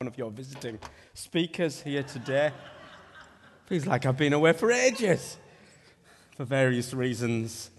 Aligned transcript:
one 0.00 0.06
of 0.06 0.16
your 0.16 0.30
visiting 0.30 0.78
speakers 1.12 1.82
here 1.82 2.04
today. 2.04 2.52
Feels 3.66 3.84
like 3.84 4.06
I've 4.06 4.16
been 4.16 4.32
away 4.32 4.52
for 4.52 4.70
ages 4.70 5.38
for 6.36 6.44
various 6.44 6.94
reasons. 6.94 7.70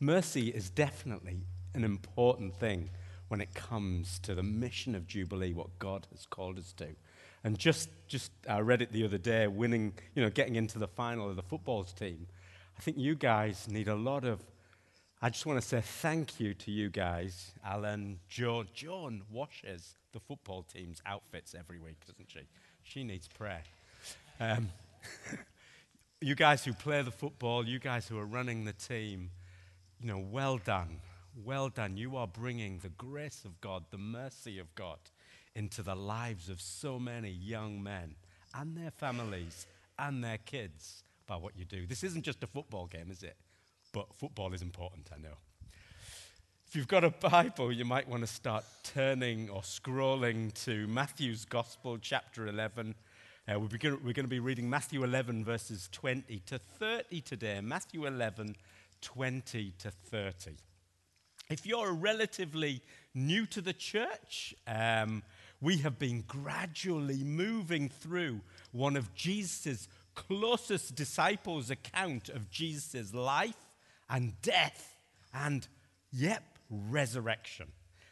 Mercy 0.00 0.48
is 0.48 0.70
definitely 0.70 1.42
an 1.74 1.84
important 1.84 2.56
thing 2.56 2.88
when 3.28 3.42
it 3.42 3.52
comes 3.52 4.20
to 4.20 4.34
the 4.34 4.42
mission 4.42 4.94
of 4.94 5.06
Jubilee, 5.06 5.52
what 5.52 5.78
God 5.78 6.06
has 6.12 6.24
called 6.24 6.58
us 6.58 6.72
to. 6.78 6.86
And 7.44 7.58
just, 7.58 7.90
just 8.08 8.32
I 8.48 8.60
read 8.60 8.80
it 8.80 8.90
the 8.90 9.04
other 9.04 9.18
day, 9.18 9.46
winning, 9.46 9.92
you 10.14 10.22
know, 10.22 10.30
getting 10.30 10.56
into 10.56 10.78
the 10.78 10.88
final 10.88 11.28
of 11.28 11.36
the 11.36 11.42
football 11.42 11.84
team. 11.84 12.26
I 12.78 12.80
think 12.80 12.96
you 12.96 13.16
guys 13.16 13.68
need 13.68 13.88
a 13.88 13.94
lot 13.94 14.24
of 14.24 14.40
I 15.24 15.30
just 15.30 15.46
want 15.46 15.62
to 15.62 15.66
say 15.66 15.80
thank 15.80 16.40
you 16.40 16.52
to 16.52 16.72
you 16.72 16.90
guys. 16.90 17.52
Alan, 17.64 18.18
Joan. 18.28 18.66
Joan 18.74 19.22
washes 19.30 19.94
the 20.12 20.18
football 20.18 20.64
team's 20.64 21.00
outfits 21.06 21.54
every 21.56 21.78
week, 21.78 22.04
doesn't 22.04 22.28
she? 22.28 22.40
She 22.82 23.04
needs 23.04 23.28
prayer. 23.28 23.62
Um, 24.40 24.70
you 26.20 26.34
guys 26.34 26.64
who 26.64 26.72
play 26.72 27.02
the 27.02 27.12
football, 27.12 27.64
you 27.64 27.78
guys 27.78 28.08
who 28.08 28.18
are 28.18 28.26
running 28.26 28.64
the 28.64 28.72
team, 28.72 29.30
you 30.00 30.08
know, 30.08 30.18
well 30.18 30.58
done. 30.58 30.98
Well 31.44 31.68
done. 31.68 31.96
You 31.96 32.16
are 32.16 32.26
bringing 32.26 32.78
the 32.78 32.88
grace 32.88 33.44
of 33.44 33.60
God, 33.60 33.84
the 33.92 33.98
mercy 33.98 34.58
of 34.58 34.74
God 34.74 34.98
into 35.54 35.84
the 35.84 35.94
lives 35.94 36.48
of 36.48 36.60
so 36.60 36.98
many 36.98 37.30
young 37.30 37.80
men 37.80 38.16
and 38.56 38.76
their 38.76 38.90
families 38.90 39.68
and 40.00 40.24
their 40.24 40.38
kids 40.38 41.04
by 41.28 41.36
what 41.36 41.56
you 41.56 41.64
do. 41.64 41.86
This 41.86 42.02
isn't 42.02 42.22
just 42.22 42.42
a 42.42 42.48
football 42.48 42.86
game, 42.86 43.08
is 43.08 43.22
it? 43.22 43.36
But 43.92 44.12
football 44.14 44.54
is 44.54 44.62
important, 44.62 45.08
I 45.14 45.20
know. 45.20 45.36
If 46.66 46.74
you've 46.74 46.88
got 46.88 47.04
a 47.04 47.10
Bible, 47.10 47.70
you 47.70 47.84
might 47.84 48.08
want 48.08 48.22
to 48.22 48.26
start 48.26 48.64
turning 48.82 49.50
or 49.50 49.60
scrolling 49.60 50.54
to 50.64 50.86
Matthew's 50.86 51.44
Gospel, 51.44 51.98
chapter 51.98 52.46
11. 52.46 52.94
Uh, 53.46 53.60
we're, 53.60 53.68
begin- 53.68 53.98
we're 54.02 54.14
going 54.14 54.24
to 54.24 54.28
be 54.28 54.40
reading 54.40 54.70
Matthew 54.70 55.04
11, 55.04 55.44
verses 55.44 55.90
20 55.92 56.40
to 56.46 56.58
30 56.58 57.20
today. 57.20 57.60
Matthew 57.60 58.06
11, 58.06 58.56
20 59.02 59.72
to 59.80 59.90
30. 59.90 60.52
If 61.50 61.66
you're 61.66 61.92
relatively 61.92 62.80
new 63.14 63.44
to 63.46 63.60
the 63.60 63.74
church, 63.74 64.54
um, 64.66 65.22
we 65.60 65.76
have 65.78 65.98
been 65.98 66.24
gradually 66.26 67.22
moving 67.22 67.90
through 67.90 68.40
one 68.70 68.96
of 68.96 69.14
Jesus' 69.14 69.88
closest 70.14 70.94
disciples' 70.94 71.70
account 71.70 72.30
of 72.30 72.50
Jesus' 72.50 73.12
life 73.12 73.56
and 74.08 74.40
death 74.42 74.96
and, 75.34 75.66
yep, 76.10 76.42
resurrection. 76.70 77.68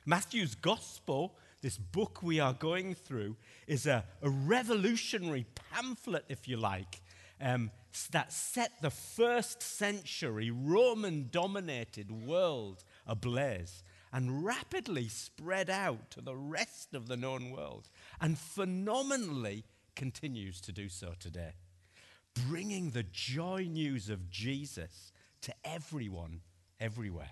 Matthew's 0.07 0.55
gospel, 0.55 1.37
this 1.63 1.77
book 1.77 2.23
we 2.23 2.41
are 2.41 2.55
going 2.55 2.95
through, 2.95 3.37
is 3.67 3.87
a, 3.87 4.05
a 4.23 4.31
revolutionary 4.31 5.47
pamphlet, 5.73 6.25
if 6.29 6.49
you 6.49 6.57
like, 6.57 7.01
um, 7.41 7.71
that 8.11 8.33
set 8.33 8.81
the 8.81 8.91
first 8.91 9.63
century 9.63 10.51
Roman 10.51 11.29
dominated 11.31 12.11
world 12.11 12.85
ablaze 13.07 13.83
and 14.13 14.45
rapidly 14.45 15.09
spread 15.09 15.71
out 15.71 16.11
to 16.11 16.21
the 16.21 16.37
rest 16.37 16.95
of 16.95 17.09
the 17.09 17.17
known 17.17 17.51
world 17.51 17.89
and 18.21 18.39
phenomenally 18.39 19.65
continues 19.97 20.61
to 20.63 20.73
do 20.73 20.89
so 20.89 21.13
today. 21.19 21.55
Bringing 22.49 22.91
the 22.91 23.03
joy 23.03 23.67
news 23.69 24.09
of 24.09 24.31
Jesus 24.31 25.13
to 25.43 25.55
everyone, 25.65 26.41
everywhere. 26.81 27.31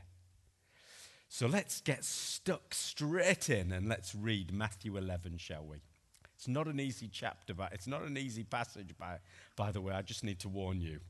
So 1.28 1.46
let's 1.46 1.80
get 1.80 2.04
stuck 2.04 2.74
straight 2.74 3.50
in 3.50 3.70
and 3.70 3.88
let's 3.88 4.14
read 4.14 4.52
Matthew 4.52 4.96
11, 4.96 5.36
shall 5.38 5.64
we? 5.64 5.82
It's 6.34 6.48
not 6.48 6.68
an 6.68 6.80
easy 6.80 7.08
chapter, 7.12 7.52
but 7.52 7.72
it's 7.72 7.86
not 7.86 8.02
an 8.02 8.16
easy 8.16 8.44
passage, 8.44 8.96
by, 8.96 9.18
by 9.56 9.72
the 9.72 9.80
way. 9.80 9.92
I 9.92 10.02
just 10.02 10.24
need 10.24 10.38
to 10.40 10.48
warn 10.48 10.80
you. 10.80 11.00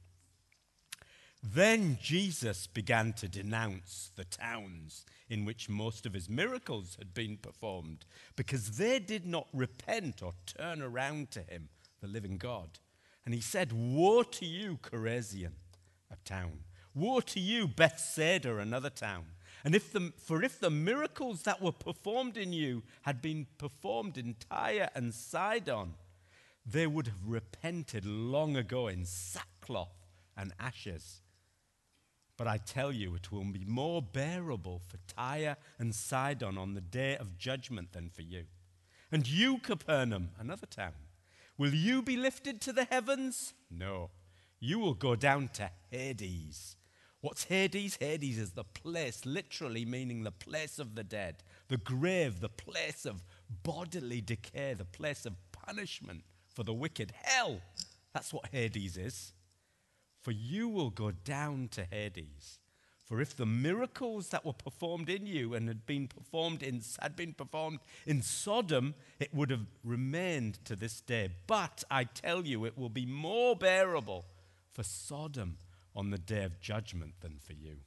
Then 1.42 1.98
Jesus 2.02 2.66
began 2.66 3.12
to 3.14 3.28
denounce 3.28 4.10
the 4.16 4.24
towns 4.24 5.04
in 5.28 5.44
which 5.44 5.68
most 5.68 6.04
of 6.04 6.14
his 6.14 6.28
miracles 6.28 6.96
had 6.98 7.14
been 7.14 7.36
performed 7.36 8.04
because 8.34 8.72
they 8.76 8.98
did 8.98 9.24
not 9.24 9.46
repent 9.52 10.20
or 10.20 10.32
turn 10.46 10.82
around 10.82 11.30
to 11.32 11.40
him, 11.42 11.68
the 12.00 12.08
living 12.08 12.38
God. 12.38 12.80
And 13.24 13.34
he 13.34 13.40
said, 13.40 13.72
Woe 13.72 14.24
to 14.24 14.46
you, 14.46 14.78
Chorazin, 14.82 15.52
a 16.10 16.16
town 16.24 16.64
Woe 16.98 17.20
to 17.20 17.38
you, 17.38 17.68
Bethsaida, 17.68 18.58
another 18.58 18.90
town. 18.90 19.26
And 19.64 19.74
if 19.74 19.92
the, 19.92 20.12
for 20.16 20.42
if 20.42 20.58
the 20.58 20.70
miracles 20.70 21.42
that 21.42 21.62
were 21.62 21.72
performed 21.72 22.36
in 22.36 22.52
you 22.52 22.82
had 23.02 23.22
been 23.22 23.46
performed 23.56 24.18
in 24.18 24.34
Tyre 24.50 24.88
and 24.96 25.14
Sidon, 25.14 25.94
they 26.66 26.86
would 26.86 27.06
have 27.06 27.26
repented 27.26 28.04
long 28.04 28.56
ago 28.56 28.88
in 28.88 29.04
sackcloth 29.04 30.08
and 30.36 30.52
ashes. 30.58 31.22
But 32.36 32.48
I 32.48 32.56
tell 32.56 32.90
you, 32.90 33.14
it 33.14 33.30
will 33.30 33.44
be 33.44 33.64
more 33.64 34.02
bearable 34.02 34.82
for 34.88 34.98
Tyre 35.06 35.56
and 35.78 35.94
Sidon 35.94 36.58
on 36.58 36.74
the 36.74 36.80
day 36.80 37.16
of 37.16 37.38
judgment 37.38 37.92
than 37.92 38.10
for 38.10 38.22
you. 38.22 38.44
And 39.12 39.28
you, 39.28 39.58
Capernaum, 39.58 40.30
another 40.38 40.66
town, 40.66 40.94
will 41.56 41.74
you 41.74 42.02
be 42.02 42.16
lifted 42.16 42.60
to 42.62 42.72
the 42.72 42.84
heavens? 42.84 43.54
No, 43.70 44.10
you 44.58 44.78
will 44.80 44.94
go 44.94 45.14
down 45.14 45.48
to 45.54 45.70
Hades. 45.90 46.76
What's 47.20 47.44
Hades? 47.44 47.96
Hades 48.00 48.38
is 48.38 48.52
the 48.52 48.64
place, 48.64 49.26
literally 49.26 49.84
meaning 49.84 50.22
the 50.22 50.30
place 50.30 50.78
of 50.78 50.94
the 50.94 51.02
dead, 51.02 51.42
the 51.66 51.76
grave, 51.76 52.40
the 52.40 52.48
place 52.48 53.04
of 53.04 53.24
bodily 53.64 54.20
decay, 54.20 54.74
the 54.74 54.84
place 54.84 55.26
of 55.26 55.34
punishment 55.50 56.22
for 56.54 56.62
the 56.62 56.72
wicked. 56.72 57.12
Hell, 57.22 57.60
that's 58.14 58.32
what 58.32 58.48
Hades 58.52 58.96
is. 58.96 59.32
For 60.22 60.30
you 60.30 60.68
will 60.68 60.90
go 60.90 61.10
down 61.10 61.68
to 61.72 61.86
Hades. 61.90 62.60
For 63.04 63.20
if 63.20 63.34
the 63.34 63.46
miracles 63.46 64.28
that 64.28 64.44
were 64.44 64.52
performed 64.52 65.08
in 65.08 65.26
you 65.26 65.54
and 65.54 65.66
had 65.66 65.86
been 65.86 66.08
performed 66.08 66.62
in, 66.62 66.82
had 67.00 67.16
been 67.16 67.32
performed 67.32 67.80
in 68.06 68.20
Sodom, 68.22 68.94
it 69.18 69.34
would 69.34 69.50
have 69.50 69.66
remained 69.82 70.64
to 70.66 70.76
this 70.76 71.00
day. 71.00 71.30
But 71.46 71.82
I 71.90 72.04
tell 72.04 72.44
you, 72.44 72.66
it 72.66 72.76
will 72.76 72.90
be 72.90 73.06
more 73.06 73.56
bearable 73.56 74.26
for 74.72 74.82
Sodom 74.82 75.56
on 75.94 76.10
the 76.10 76.18
day 76.18 76.44
of 76.44 76.60
judgment 76.60 77.14
than 77.20 77.38
for 77.38 77.52
you. 77.52 77.78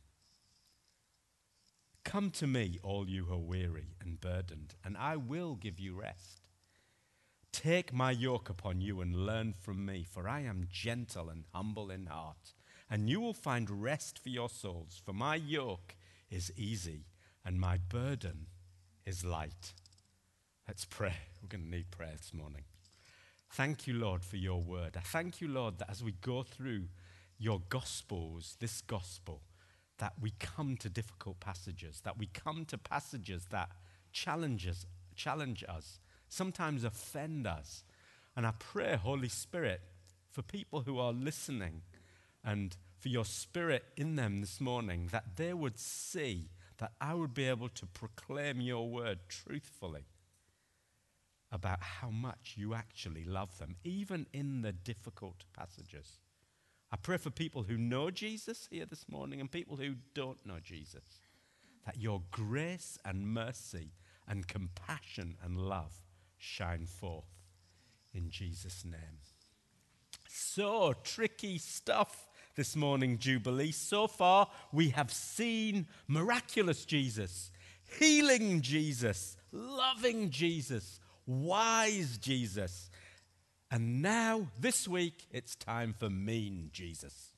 Come 2.03 2.31
to 2.31 2.47
me, 2.47 2.79
all 2.83 3.07
you 3.07 3.25
who 3.25 3.33
are 3.35 3.37
weary 3.37 3.95
and 4.01 4.19
burdened, 4.19 4.75
and 4.83 4.97
I 4.97 5.15
will 5.17 5.55
give 5.55 5.79
you 5.79 5.93
rest. 5.93 6.41
Take 7.51 7.93
my 7.93 8.11
yoke 8.11 8.49
upon 8.49 8.81
you 8.81 9.01
and 9.01 9.25
learn 9.25 9.53
from 9.53 9.85
me, 9.85 10.03
for 10.03 10.27
I 10.27 10.41
am 10.41 10.67
gentle 10.71 11.29
and 11.29 11.43
humble 11.53 11.91
in 11.91 12.07
heart, 12.07 12.53
and 12.89 13.09
you 13.09 13.19
will 13.19 13.33
find 13.33 13.83
rest 13.83 14.17
for 14.17 14.29
your 14.29 14.49
souls. 14.49 15.01
For 15.05 15.13
my 15.13 15.35
yoke 15.35 15.95
is 16.29 16.51
easy 16.57 17.05
and 17.45 17.59
my 17.59 17.77
burden 17.77 18.47
is 19.05 19.25
light. 19.25 19.73
Let's 20.67 20.85
pray. 20.85 21.13
We're 21.41 21.49
going 21.49 21.65
to 21.65 21.69
need 21.69 21.91
prayer 21.91 22.13
this 22.15 22.33
morning. 22.33 22.63
Thank 23.51 23.85
you, 23.85 23.95
Lord, 23.95 24.23
for 24.23 24.37
your 24.37 24.61
word. 24.61 24.95
I 24.95 25.01
thank 25.01 25.41
you, 25.41 25.49
Lord, 25.49 25.79
that 25.79 25.89
as 25.89 26.03
we 26.03 26.13
go 26.13 26.43
through 26.43 26.85
your 27.41 27.59
gospels, 27.69 28.55
this 28.59 28.81
gospel, 28.81 29.41
that 29.97 30.13
we 30.21 30.31
come 30.39 30.77
to 30.77 30.89
difficult 30.89 31.39
passages, 31.39 32.01
that 32.03 32.17
we 32.17 32.27
come 32.27 32.65
to 32.65 32.77
passages 32.77 33.47
that 33.49 33.69
challenges, 34.11 34.85
challenge 35.15 35.63
us, 35.67 35.99
sometimes 36.29 36.83
offend 36.83 37.47
us. 37.47 37.83
And 38.35 38.45
I 38.45 38.53
pray, 38.59 38.95
Holy 38.95 39.27
Spirit, 39.27 39.81
for 40.29 40.43
people 40.43 40.81
who 40.81 40.99
are 40.99 41.11
listening 41.11 41.81
and 42.43 42.77
for 42.99 43.09
your 43.09 43.25
spirit 43.25 43.85
in 43.97 44.15
them 44.15 44.41
this 44.41 44.61
morning, 44.61 45.09
that 45.11 45.35
they 45.35 45.53
would 45.53 45.79
see 45.79 46.49
that 46.77 46.91
I 47.01 47.15
would 47.15 47.33
be 47.33 47.47
able 47.47 47.69
to 47.69 47.87
proclaim 47.87 48.61
your 48.61 48.87
word 48.87 49.19
truthfully 49.27 50.05
about 51.51 51.81
how 51.81 52.11
much 52.11 52.53
you 52.55 52.75
actually 52.75 53.25
love 53.25 53.57
them, 53.57 53.75
even 53.83 54.27
in 54.31 54.61
the 54.61 54.71
difficult 54.71 55.43
passages. 55.57 56.19
I 56.91 56.97
pray 56.97 57.17
for 57.17 57.29
people 57.29 57.63
who 57.63 57.77
know 57.77 58.11
Jesus 58.11 58.67
here 58.69 58.85
this 58.85 59.07
morning 59.09 59.39
and 59.39 59.49
people 59.49 59.77
who 59.77 59.95
don't 60.13 60.45
know 60.45 60.59
Jesus, 60.61 61.21
that 61.85 61.99
your 61.99 62.21
grace 62.31 62.97
and 63.05 63.27
mercy 63.27 63.91
and 64.27 64.47
compassion 64.47 65.37
and 65.43 65.57
love 65.57 65.93
shine 66.37 66.85
forth 66.85 67.31
in 68.13 68.29
Jesus' 68.29 68.83
name. 68.83 69.19
So, 70.27 70.93
tricky 71.03 71.57
stuff 71.57 72.27
this 72.55 72.75
morning, 72.75 73.17
Jubilee. 73.17 73.71
So 73.71 74.07
far, 74.07 74.49
we 74.71 74.89
have 74.89 75.11
seen 75.11 75.87
miraculous 76.07 76.85
Jesus, 76.85 77.51
healing 77.99 78.61
Jesus, 78.61 79.37
loving 79.51 80.29
Jesus, 80.29 80.99
wise 81.25 82.17
Jesus, 82.17 82.89
and 83.71 84.01
now, 84.01 84.47
this 84.59 84.85
week, 84.85 85.27
it's 85.31 85.55
time 85.55 85.95
for 85.97 86.09
mean 86.09 86.71
Jesus. 86.73 87.29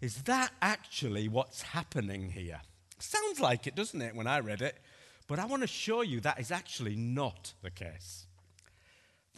Is 0.00 0.22
that 0.22 0.52
actually 0.62 1.26
what's 1.26 1.62
happening 1.62 2.30
here? 2.30 2.60
Sounds 3.00 3.40
like 3.40 3.66
it, 3.66 3.74
doesn't 3.74 4.00
it, 4.00 4.14
when 4.14 4.28
I 4.28 4.38
read 4.38 4.62
it? 4.62 4.78
But 5.26 5.40
I 5.40 5.46
want 5.46 5.62
to 5.62 5.66
show 5.66 6.02
you 6.02 6.20
that 6.20 6.38
is 6.38 6.52
actually 6.52 6.94
not 6.94 7.54
the 7.62 7.70
case. 7.70 8.26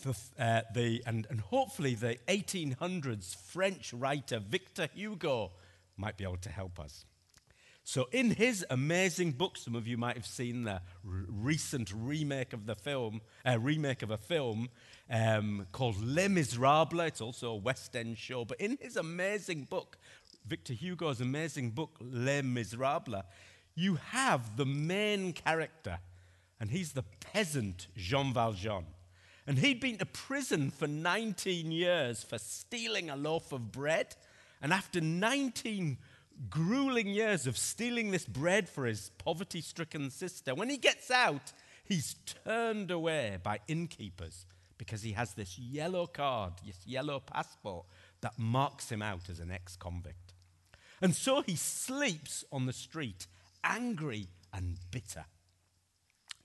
The, 0.02 0.16
uh, 0.38 0.60
the, 0.74 1.02
and, 1.06 1.26
and 1.30 1.40
hopefully, 1.40 1.94
the 1.94 2.18
1800s 2.28 3.34
French 3.34 3.94
writer 3.94 4.40
Victor 4.40 4.88
Hugo 4.94 5.52
might 5.96 6.18
be 6.18 6.24
able 6.24 6.36
to 6.38 6.50
help 6.50 6.78
us. 6.78 7.06
So, 7.84 8.08
in 8.12 8.30
his 8.30 8.64
amazing 8.70 9.32
book, 9.32 9.56
some 9.56 9.74
of 9.74 9.88
you 9.88 9.96
might 9.96 10.16
have 10.16 10.26
seen 10.26 10.62
the 10.62 10.80
recent 11.02 11.92
remake 11.92 12.52
of 12.52 12.66
the 12.66 12.76
film, 12.76 13.20
uh, 13.44 13.58
remake 13.58 14.02
of 14.02 14.12
a 14.12 14.16
film 14.16 14.68
um, 15.10 15.66
called 15.72 16.02
Les 16.02 16.28
Miserables. 16.28 17.08
It's 17.08 17.20
also 17.20 17.50
a 17.50 17.56
West 17.56 17.96
End 17.96 18.16
show. 18.16 18.44
But 18.44 18.60
in 18.60 18.78
his 18.80 18.96
amazing 18.96 19.64
book, 19.64 19.98
Victor 20.46 20.72
Hugo's 20.72 21.20
amazing 21.20 21.70
book, 21.70 21.96
Les 22.00 22.42
Miserables, 22.42 23.24
you 23.74 23.96
have 23.96 24.56
the 24.56 24.66
main 24.66 25.32
character, 25.32 25.98
and 26.60 26.70
he's 26.70 26.92
the 26.92 27.04
peasant 27.32 27.88
Jean 27.96 28.32
Valjean. 28.32 28.86
And 29.44 29.58
he'd 29.58 29.80
been 29.80 29.98
to 29.98 30.06
prison 30.06 30.70
for 30.70 30.86
19 30.86 31.72
years 31.72 32.22
for 32.22 32.38
stealing 32.38 33.10
a 33.10 33.16
loaf 33.16 33.50
of 33.50 33.72
bread. 33.72 34.14
And 34.60 34.72
after 34.72 35.00
19 35.00 35.98
grueling 36.50 37.08
years 37.08 37.46
of 37.46 37.56
stealing 37.56 38.10
this 38.10 38.24
bread 38.24 38.68
for 38.68 38.86
his 38.86 39.10
poverty 39.18 39.60
stricken 39.60 40.10
sister, 40.10 40.54
when 40.54 40.70
he 40.70 40.76
gets 40.76 41.10
out, 41.10 41.52
he's 41.84 42.14
turned 42.44 42.90
away 42.90 43.38
by 43.42 43.60
innkeepers 43.68 44.46
because 44.78 45.02
he 45.02 45.12
has 45.12 45.34
this 45.34 45.58
yellow 45.58 46.06
card, 46.06 46.54
this 46.66 46.86
yellow 46.86 47.20
passport 47.20 47.86
that 48.20 48.38
marks 48.38 48.90
him 48.90 49.02
out 49.02 49.28
as 49.28 49.40
an 49.40 49.50
ex 49.50 49.76
convict. 49.76 50.34
And 51.00 51.14
so 51.14 51.42
he 51.42 51.56
sleeps 51.56 52.44
on 52.52 52.66
the 52.66 52.72
street, 52.72 53.26
angry 53.64 54.28
and 54.52 54.78
bitter. 54.90 55.24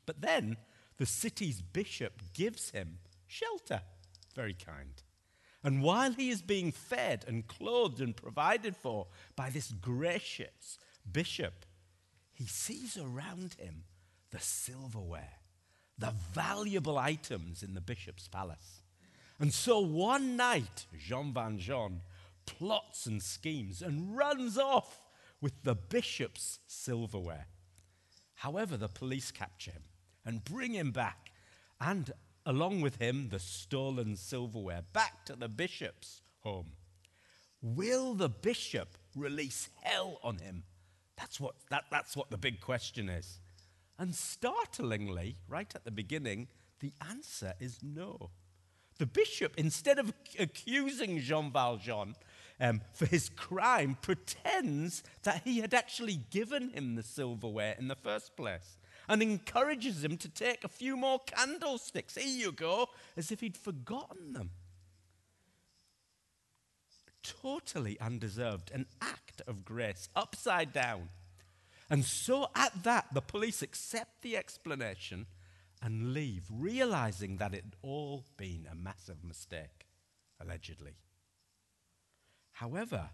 But 0.05 0.21
then 0.21 0.57
the 0.97 1.05
city's 1.05 1.61
bishop 1.61 2.21
gives 2.33 2.71
him 2.71 2.99
shelter. 3.27 3.81
Very 4.35 4.53
kind. 4.53 5.01
And 5.67 5.83
while 5.83 6.13
he 6.13 6.29
is 6.29 6.41
being 6.41 6.71
fed 6.71 7.25
and 7.27 7.45
clothed 7.45 7.99
and 7.99 8.15
provided 8.15 8.73
for 8.73 9.07
by 9.35 9.49
this 9.49 9.73
gracious 9.73 10.79
bishop, 11.11 11.65
he 12.31 12.45
sees 12.45 12.97
around 12.97 13.55
him 13.55 13.83
the 14.31 14.39
silverware, 14.39 15.41
the 15.97 16.13
valuable 16.31 16.97
items 16.97 17.63
in 17.63 17.73
the 17.73 17.81
bishop's 17.81 18.29
palace. 18.29 18.81
And 19.41 19.53
so 19.53 19.81
one 19.81 20.37
night, 20.37 20.85
Jean 20.97 21.33
Valjean 21.33 21.99
plots 22.45 23.05
and 23.05 23.21
schemes 23.21 23.81
and 23.81 24.15
runs 24.15 24.57
off 24.57 25.01
with 25.41 25.63
the 25.63 25.75
bishop's 25.75 26.59
silverware. 26.65 27.47
However, 28.35 28.77
the 28.77 28.87
police 28.87 29.31
capture 29.31 29.71
him 29.71 29.83
and 30.23 30.45
bring 30.45 30.71
him 30.71 30.91
back, 30.91 31.33
and 31.81 32.13
along 32.47 32.79
with 32.79 32.95
him, 32.95 33.27
the 33.29 33.39
stolen 33.39 34.15
silverware 34.15 34.81
back 34.93 35.25
to 35.25 35.35
the 35.35 35.49
bishop's 35.49 36.21
home. 36.39 36.71
Will 37.61 38.13
the 38.13 38.29
bishop 38.29 38.97
release 39.15 39.69
hell 39.83 40.17
on 40.23 40.37
him? 40.37 40.63
That's 41.17 41.41
what, 41.41 41.55
that, 41.69 41.83
that's 41.91 42.15
what 42.15 42.29
the 42.31 42.37
big 42.37 42.61
question 42.61 43.09
is. 43.09 43.39
And 43.99 44.15
startlingly, 44.15 45.35
right 45.49 45.69
at 45.75 45.83
the 45.83 45.91
beginning, 45.91 46.47
the 46.79 46.93
answer 47.09 47.53
is 47.59 47.79
no. 47.83 48.29
The 48.97 49.07
bishop, 49.07 49.53
instead 49.57 49.99
of 49.99 50.13
accusing 50.39 51.19
Jean 51.19 51.51
Valjean 51.51 52.15
um, 52.61 52.81
for 52.93 53.07
his 53.07 53.27
crime, 53.27 53.97
pretends 54.01 55.03
that 55.23 55.41
he 55.43 55.59
had 55.59 55.73
actually 55.73 56.21
given 56.29 56.69
him 56.69 56.95
the 56.95 57.03
silverware 57.03 57.75
in 57.77 57.89
the 57.89 57.95
first 57.95 58.37
place 58.37 58.77
and 59.07 59.21
encourages 59.21 60.03
him 60.03 60.17
to 60.17 60.29
take 60.29 60.63
a 60.63 60.69
few 60.69 60.97
more 60.97 61.19
candlesticks. 61.25 62.15
Here 62.15 62.27
you 62.27 62.51
go, 62.51 62.87
as 63.15 63.31
if 63.31 63.39
he'd 63.39 63.57
forgotten 63.57 64.33
them. 64.33 64.51
Totally 67.23 67.99
undeserved, 67.99 68.71
an 68.73 68.85
act 69.01 69.41
of 69.47 69.65
grace, 69.65 70.09
upside 70.15 70.73
down. 70.73 71.09
And 71.89 72.03
so 72.03 72.49
at 72.55 72.83
that, 72.83 73.07
the 73.13 73.21
police 73.21 73.61
accept 73.61 74.21
the 74.21 74.37
explanation 74.37 75.25
and 75.81 76.13
leave, 76.13 76.43
realizing 76.51 77.37
that 77.37 77.53
it 77.53 77.63
had 77.63 77.75
all 77.81 78.25
been 78.35 78.67
a 78.69 78.75
massive 78.75 79.23
mistake, 79.23 79.87
allegedly. 80.41 80.95
However, 82.53 83.09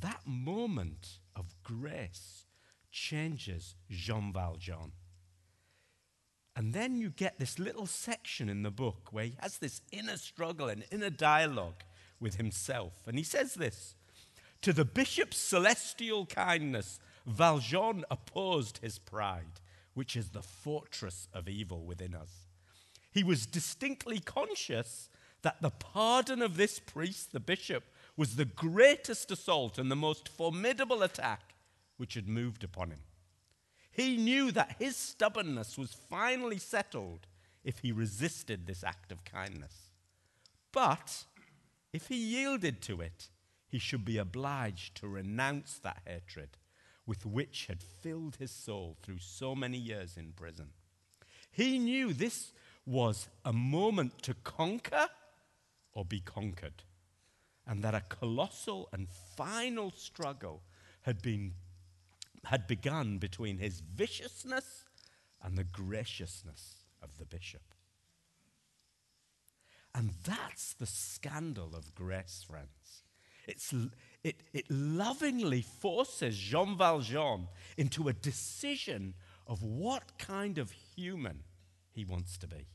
that 0.00 0.22
moment 0.24 1.18
of 1.36 1.54
grace 1.62 2.46
changes 2.90 3.74
Jean 3.90 4.32
Valjean. 4.32 4.92
And 6.54 6.74
then 6.74 6.96
you 6.96 7.10
get 7.10 7.38
this 7.38 7.58
little 7.58 7.86
section 7.86 8.48
in 8.48 8.62
the 8.62 8.70
book 8.70 9.08
where 9.10 9.24
he 9.24 9.36
has 9.40 9.58
this 9.58 9.80
inner 9.90 10.16
struggle 10.18 10.68
and 10.68 10.84
inner 10.90 11.10
dialogue 11.10 11.82
with 12.20 12.36
himself. 12.36 12.92
And 13.06 13.16
he 13.16 13.24
says 13.24 13.54
this 13.54 13.94
To 14.62 14.72
the 14.72 14.84
bishop's 14.84 15.38
celestial 15.38 16.26
kindness, 16.26 17.00
Valjean 17.26 18.04
opposed 18.10 18.78
his 18.78 18.98
pride, 18.98 19.60
which 19.94 20.14
is 20.16 20.30
the 20.30 20.42
fortress 20.42 21.28
of 21.32 21.48
evil 21.48 21.84
within 21.84 22.14
us. 22.14 22.48
He 23.10 23.24
was 23.24 23.46
distinctly 23.46 24.18
conscious 24.18 25.08
that 25.42 25.60
the 25.60 25.70
pardon 25.70 26.40
of 26.40 26.56
this 26.56 26.78
priest, 26.78 27.32
the 27.32 27.40
bishop, 27.40 27.84
was 28.16 28.36
the 28.36 28.44
greatest 28.44 29.30
assault 29.30 29.78
and 29.78 29.90
the 29.90 29.96
most 29.96 30.28
formidable 30.28 31.02
attack 31.02 31.54
which 31.96 32.14
had 32.14 32.28
moved 32.28 32.64
upon 32.64 32.90
him. 32.90 33.00
He 33.92 34.16
knew 34.16 34.50
that 34.52 34.76
his 34.78 34.96
stubbornness 34.96 35.76
was 35.76 35.92
finally 35.92 36.58
settled 36.58 37.26
if 37.62 37.80
he 37.80 37.92
resisted 37.92 38.66
this 38.66 38.82
act 38.82 39.12
of 39.12 39.24
kindness. 39.24 39.92
But 40.72 41.24
if 41.92 42.08
he 42.08 42.16
yielded 42.16 42.80
to 42.82 43.02
it, 43.02 43.28
he 43.68 43.78
should 43.78 44.04
be 44.04 44.18
obliged 44.18 44.96
to 44.96 45.08
renounce 45.08 45.78
that 45.78 46.02
hatred 46.06 46.56
with 47.06 47.26
which 47.26 47.66
had 47.66 47.82
filled 47.82 48.36
his 48.36 48.50
soul 48.50 48.96
through 49.02 49.18
so 49.18 49.54
many 49.54 49.76
years 49.76 50.16
in 50.16 50.32
prison. 50.32 50.68
He 51.50 51.78
knew 51.78 52.12
this 52.12 52.52
was 52.86 53.28
a 53.44 53.52
moment 53.52 54.22
to 54.22 54.34
conquer 54.34 55.08
or 55.92 56.04
be 56.04 56.20
conquered, 56.20 56.82
and 57.66 57.82
that 57.82 57.94
a 57.94 58.02
colossal 58.08 58.88
and 58.92 59.08
final 59.36 59.90
struggle 59.90 60.62
had 61.02 61.20
been 61.20 61.52
had 62.44 62.66
begun 62.66 63.18
between 63.18 63.58
his 63.58 63.80
viciousness 63.80 64.84
and 65.42 65.56
the 65.56 65.64
graciousness 65.64 66.84
of 67.02 67.18
the 67.18 67.24
bishop. 67.24 67.62
And 69.94 70.10
that's 70.24 70.72
the 70.72 70.86
scandal 70.86 71.74
of 71.74 71.94
grace, 71.94 72.44
friends. 72.48 73.02
It's, 73.46 73.74
it, 74.24 74.36
it 74.52 74.70
lovingly 74.70 75.62
forces 75.62 76.38
Jean 76.38 76.78
Valjean 76.78 77.48
into 77.76 78.08
a 78.08 78.12
decision 78.12 79.14
of 79.46 79.62
what 79.62 80.18
kind 80.18 80.58
of 80.58 80.70
human 80.70 81.40
he 81.90 82.04
wants 82.04 82.38
to 82.38 82.46
be. 82.46 82.68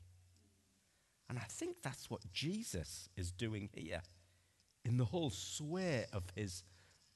And 1.29 1.39
I 1.39 1.45
think 1.49 1.77
that's 1.81 2.09
what 2.09 2.31
Jesus 2.31 3.09
is 3.15 3.31
doing 3.31 3.69
here 3.73 4.01
in 4.85 4.97
the 4.97 5.05
whole 5.05 5.29
sway 5.29 6.05
of 6.13 6.23
his, 6.35 6.63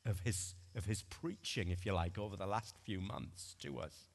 of 0.05 0.21
his 0.21 0.55
of 0.75 0.85
his 0.85 1.03
preaching, 1.03 1.69
if 1.69 1.85
you 1.85 1.93
like, 1.93 2.17
over 2.17 2.35
the 2.35 2.47
last 2.47 2.75
few 2.83 3.01
months 3.01 3.55
to 3.61 3.79
us. 3.79 4.09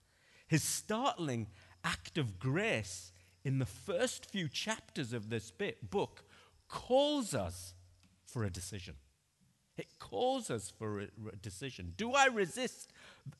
His 0.46 0.62
startling 0.62 1.48
act 1.84 2.18
of 2.18 2.38
grace 2.38 3.12
in 3.46 3.60
the 3.60 3.64
first 3.64 4.26
few 4.26 4.48
chapters 4.48 5.12
of 5.12 5.30
this 5.30 5.52
bit, 5.52 5.88
book 5.88 6.24
calls 6.68 7.32
us 7.32 7.74
for 8.24 8.42
a 8.42 8.50
decision. 8.50 8.96
It 9.76 10.00
calls 10.00 10.50
us 10.50 10.72
for 10.76 11.00
a, 11.00 11.04
a 11.32 11.36
decision. 11.36 11.92
Do 11.96 12.12
I 12.12 12.26
resist 12.26 12.92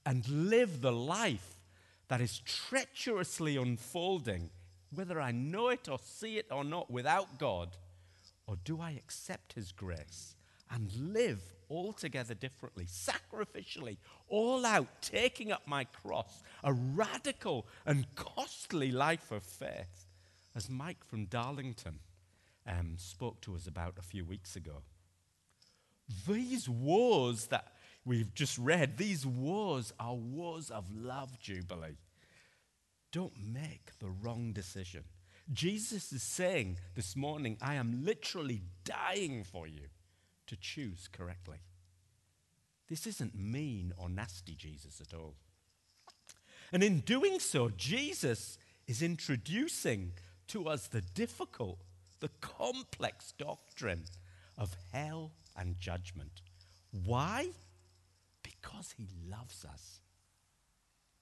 and 0.05 0.29
live 0.29 0.81
the 0.81 0.93
life 0.93 1.59
that 2.07 2.21
is 2.21 2.39
treacherously 2.39 3.57
unfolding, 3.57 4.51
whether 4.95 5.21
I 5.21 5.33
know 5.33 5.71
it 5.71 5.89
or 5.89 5.99
see 5.99 6.39
it 6.39 6.47
or 6.53 6.63
not, 6.63 6.89
without 6.89 7.39
God? 7.39 7.77
Or 8.47 8.55
do 8.65 8.81
I 8.81 8.93
accept 8.93 9.55
His 9.55 9.73
grace 9.73 10.36
and 10.71 10.93
live 11.13 11.43
altogether 11.71 12.35
differently, 12.35 12.87
sacrificially, 12.87 13.97
all 14.29 14.65
out, 14.65 14.89
taking 15.01 15.53
up 15.53 15.63
my 15.67 15.85
cross, 15.85 16.43
a 16.63 16.73
radical 16.73 17.67
and 17.85 18.07
costly 18.15 18.91
life 18.91 19.31
of 19.31 19.43
faith, 19.43 20.07
as 20.55 20.71
Mike 20.71 21.05
from 21.05 21.27
Darlington 21.27 21.99
um, 22.67 22.95
spoke 22.99 23.41
to 23.43 23.55
us 23.55 23.67
about 23.67 23.95
a 23.99 24.03
few 24.03 24.25
weeks 24.25 24.57
ago. 24.57 24.83
These 26.29 26.69
wars 26.69 27.47
that 27.47 27.73
we've 28.05 28.33
just 28.35 28.59
read, 28.59 28.97
these 28.97 29.27
wars 29.27 29.93
are 29.99 30.15
wars 30.15 30.71
of 30.71 30.85
love, 30.95 31.39
Jubilee. 31.41 31.99
Don't 33.13 33.37
make 33.53 33.99
the 33.99 34.11
wrong 34.11 34.53
decision. 34.53 35.05
Jesus 35.53 36.13
is 36.13 36.23
saying 36.23 36.79
this 36.95 37.15
morning, 37.15 37.57
I 37.61 37.75
am 37.75 38.05
literally 38.05 38.63
dying 38.85 39.45
for 39.45 39.67
you 39.67 39.83
to 40.47 40.57
choose 40.57 41.09
correctly. 41.11 41.59
This 42.89 43.07
isn't 43.07 43.35
mean 43.35 43.93
or 43.97 44.09
nasty 44.09 44.55
Jesus 44.55 45.01
at 45.01 45.17
all. 45.17 45.35
And 46.73 46.83
in 46.83 47.01
doing 47.01 47.39
so, 47.41 47.71
Jesus 47.71 48.59
is 48.87 49.03
introducing 49.03 50.13
to 50.49 50.69
us 50.69 50.87
the 50.87 51.01
difficult, 51.01 51.79
the 52.21 52.31
complex 52.41 53.33
doctrine 53.39 54.05
of 54.57 54.77
hell 54.93 55.33
and 55.57 55.79
judgment. 55.79 56.43
Why? 57.05 57.49
Because 58.43 58.95
he 58.97 59.09
loves 59.29 59.65
us. 59.65 60.01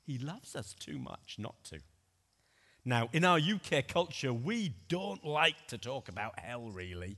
He 0.03 0.19
loves 0.19 0.55
us 0.55 0.75
too 0.75 0.99
much 0.99 1.37
not 1.39 1.63
to. 1.65 1.81
Now, 2.85 3.09
in 3.15 3.25
our 3.25 3.39
UK 3.39 3.89
culture, 3.89 4.33
we 4.33 4.75
don't 4.89 5.25
like 5.25 5.67
to 5.69 5.79
talk 5.79 6.09
about 6.09 6.39
hell 6.39 6.71
really. 6.71 7.17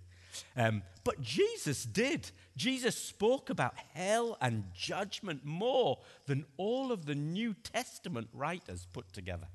Um, 0.56 0.82
but 1.04 1.20
Jesus 1.22 1.84
did. 1.84 2.30
Jesus 2.56 2.96
spoke 2.96 3.50
about 3.50 3.74
hell 3.94 4.36
and 4.40 4.64
judgment 4.74 5.44
more 5.44 5.98
than 6.26 6.44
all 6.56 6.90
of 6.90 7.06
the 7.06 7.14
New 7.14 7.54
Testament 7.54 8.28
writers 8.32 8.86
put 8.92 9.12
together. 9.12 9.46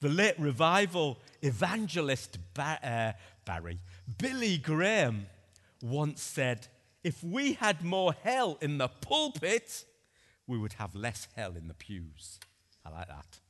The 0.00 0.08
late 0.08 0.38
revival 0.38 1.18
evangelist 1.42 2.38
uh, 2.58 3.12
Barry, 3.44 3.80
Billy 4.18 4.56
Graham, 4.56 5.26
once 5.82 6.22
said, 6.22 6.68
If 7.04 7.22
we 7.22 7.54
had 7.54 7.84
more 7.84 8.14
hell 8.22 8.56
in 8.60 8.78
the 8.78 8.88
pulpit, 8.88 9.84
we 10.46 10.58
would 10.58 10.74
have 10.74 10.94
less 10.94 11.28
hell 11.36 11.54
in 11.56 11.68
the 11.68 11.74
pews. 11.74 12.38
I 12.84 12.90
like 12.90 13.08
that. 13.08 13.40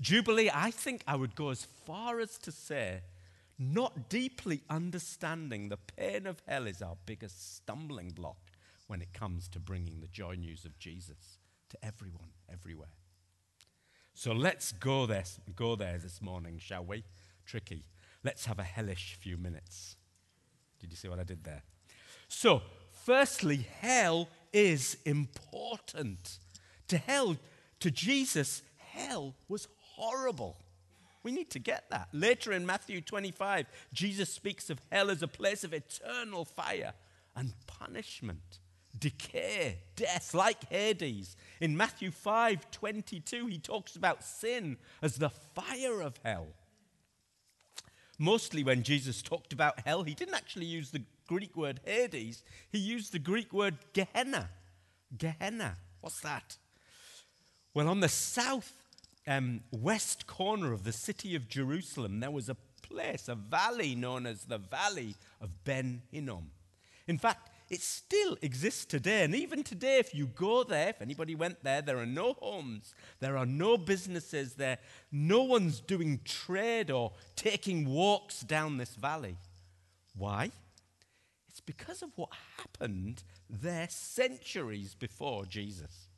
Jubilee, 0.00 0.50
I 0.52 0.70
think 0.70 1.02
I 1.06 1.16
would 1.16 1.34
go 1.34 1.50
as 1.50 1.64
far 1.86 2.20
as 2.20 2.38
to 2.38 2.52
say, 2.52 3.02
not 3.58 4.08
deeply 4.08 4.62
understanding 4.68 5.68
the 5.68 5.76
pain 5.76 6.26
of 6.26 6.42
hell 6.46 6.66
is 6.66 6.82
our 6.82 6.96
biggest 7.06 7.56
stumbling 7.56 8.10
block 8.10 8.38
when 8.86 9.00
it 9.00 9.12
comes 9.12 9.48
to 9.48 9.60
bringing 9.60 10.00
the 10.00 10.08
joy 10.08 10.34
news 10.34 10.64
of 10.64 10.78
Jesus 10.78 11.38
to 11.70 11.78
everyone, 11.84 12.30
everywhere. 12.52 12.96
So 14.12 14.32
let's 14.32 14.72
go 14.72 15.06
there, 15.06 15.24
go 15.56 15.76
there 15.76 15.98
this 15.98 16.20
morning, 16.20 16.58
shall 16.58 16.84
we? 16.84 17.04
Tricky. 17.44 17.84
Let's 18.22 18.46
have 18.46 18.58
a 18.58 18.64
hellish 18.64 19.16
few 19.20 19.36
minutes. 19.36 19.96
Did 20.80 20.90
you 20.90 20.96
see 20.96 21.08
what 21.08 21.18
I 21.18 21.24
did 21.24 21.44
there? 21.44 21.62
So, 22.28 22.62
firstly, 22.92 23.66
hell 23.80 24.28
is 24.52 24.96
important. 25.04 26.38
To 26.88 26.98
hell, 26.98 27.36
to 27.80 27.90
Jesus, 27.90 28.62
hell 28.76 29.34
was 29.48 29.68
horrible. 29.78 30.56
We 31.24 31.32
need 31.32 31.50
to 31.50 31.58
get 31.58 31.88
that. 31.90 32.08
Later 32.12 32.52
in 32.52 32.66
Matthew 32.66 33.00
25, 33.00 33.66
Jesus 33.92 34.28
speaks 34.28 34.70
of 34.70 34.78
hell 34.92 35.10
as 35.10 35.22
a 35.22 35.26
place 35.28 35.64
of 35.64 35.72
eternal 35.72 36.44
fire 36.44 36.92
and 37.34 37.54
punishment, 37.66 38.60
decay, 38.96 39.78
death, 39.96 40.34
like 40.34 40.68
Hades. 40.68 41.34
In 41.60 41.76
Matthew 41.76 42.10
5 42.10 42.70
22, 42.70 43.46
he 43.46 43.58
talks 43.58 43.96
about 43.96 44.22
sin 44.22 44.76
as 45.00 45.16
the 45.16 45.30
fire 45.30 46.02
of 46.02 46.20
hell. 46.22 46.48
Mostly 48.18 48.62
when 48.62 48.82
Jesus 48.82 49.22
talked 49.22 49.52
about 49.52 49.80
hell, 49.80 50.04
he 50.04 50.14
didn't 50.14 50.34
actually 50.34 50.66
use 50.66 50.90
the 50.90 51.02
Greek 51.26 51.56
word 51.56 51.80
Hades, 51.84 52.44
he 52.70 52.78
used 52.78 53.12
the 53.12 53.18
Greek 53.18 53.52
word 53.52 53.78
Gehenna. 53.94 54.50
Gehenna. 55.16 55.76
What's 56.02 56.20
that? 56.20 56.58
Well, 57.72 57.88
on 57.88 58.00
the 58.00 58.08
south 58.10 58.83
um, 59.26 59.60
west 59.70 60.26
corner 60.26 60.72
of 60.72 60.84
the 60.84 60.92
city 60.92 61.34
of 61.34 61.48
Jerusalem, 61.48 62.20
there 62.20 62.30
was 62.30 62.48
a 62.48 62.56
place, 62.82 63.28
a 63.28 63.34
valley 63.34 63.94
known 63.94 64.26
as 64.26 64.44
the 64.44 64.58
Valley 64.58 65.14
of 65.40 65.64
Ben 65.64 66.02
Hinnom. 66.10 66.50
In 67.06 67.18
fact, 67.18 67.50
it 67.70 67.80
still 67.80 68.36
exists 68.42 68.84
today. 68.84 69.24
And 69.24 69.34
even 69.34 69.62
today, 69.62 69.98
if 69.98 70.14
you 70.14 70.26
go 70.26 70.64
there, 70.64 70.90
if 70.90 71.00
anybody 71.00 71.34
went 71.34 71.64
there, 71.64 71.82
there 71.82 71.98
are 71.98 72.06
no 72.06 72.34
homes, 72.34 72.94
there 73.20 73.36
are 73.36 73.46
no 73.46 73.76
businesses 73.76 74.54
there, 74.54 74.78
no 75.10 75.42
one's 75.42 75.80
doing 75.80 76.20
trade 76.24 76.90
or 76.90 77.12
taking 77.36 77.88
walks 77.88 78.40
down 78.40 78.76
this 78.76 78.94
valley. 78.94 79.36
Why? 80.16 80.50
It's 81.48 81.60
because 81.60 82.02
of 82.02 82.10
what 82.16 82.30
happened 82.58 83.22
there 83.48 83.88
centuries 83.88 84.94
before 84.94 85.46
Jesus. 85.46 86.08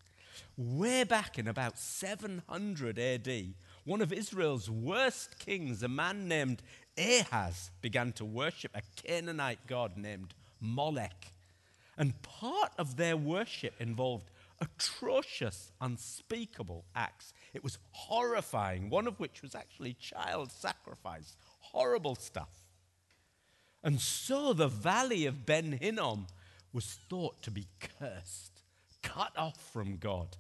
Way 0.57 1.05
back 1.05 1.39
in 1.39 1.49
about 1.49 1.79
700 1.79 2.99
AD, 2.99 3.55
one 3.85 4.01
of 4.01 4.13
Israel's 4.13 4.69
worst 4.69 5.39
kings, 5.39 5.83
a 5.83 5.89
man 5.89 6.29
named 6.29 6.63
Ahaz, 6.99 7.71
began 7.81 8.13
to 8.13 8.25
worship 8.25 8.73
a 8.75 8.83
Canaanite 9.03 9.67
god 9.67 9.97
named 9.97 10.35
Molech. 10.61 11.33
And 11.99 12.21
part 12.23 12.73
of 12.79 12.97
their 12.97 13.17
worship 13.17 13.75
involved 13.81 14.31
atrocious, 14.61 15.73
unspeakable 15.81 16.85
acts. 16.95 17.33
It 17.55 17.63
was 17.63 17.79
horrifying, 17.91 18.91
one 18.91 19.07
of 19.07 19.21
which 19.21 19.43
was 19.43 19.55
actually 19.55 19.95
child 19.95 20.51
sacrifice. 20.51 21.37
Horrible 21.61 22.15
stuff. 22.15 22.49
And 23.83 24.01
so 24.01 24.53
the 24.53 24.69
valley 24.69 25.27
of 25.27 25.47
Ben 25.47 25.73
Hinnom 25.73 26.27
was 26.73 26.99
thought 27.09 27.41
to 27.43 27.51
be 27.51 27.67
cursed, 27.99 28.56
cut 29.07 29.33
off 29.37 29.57
from 29.73 29.97
God. 29.97 30.37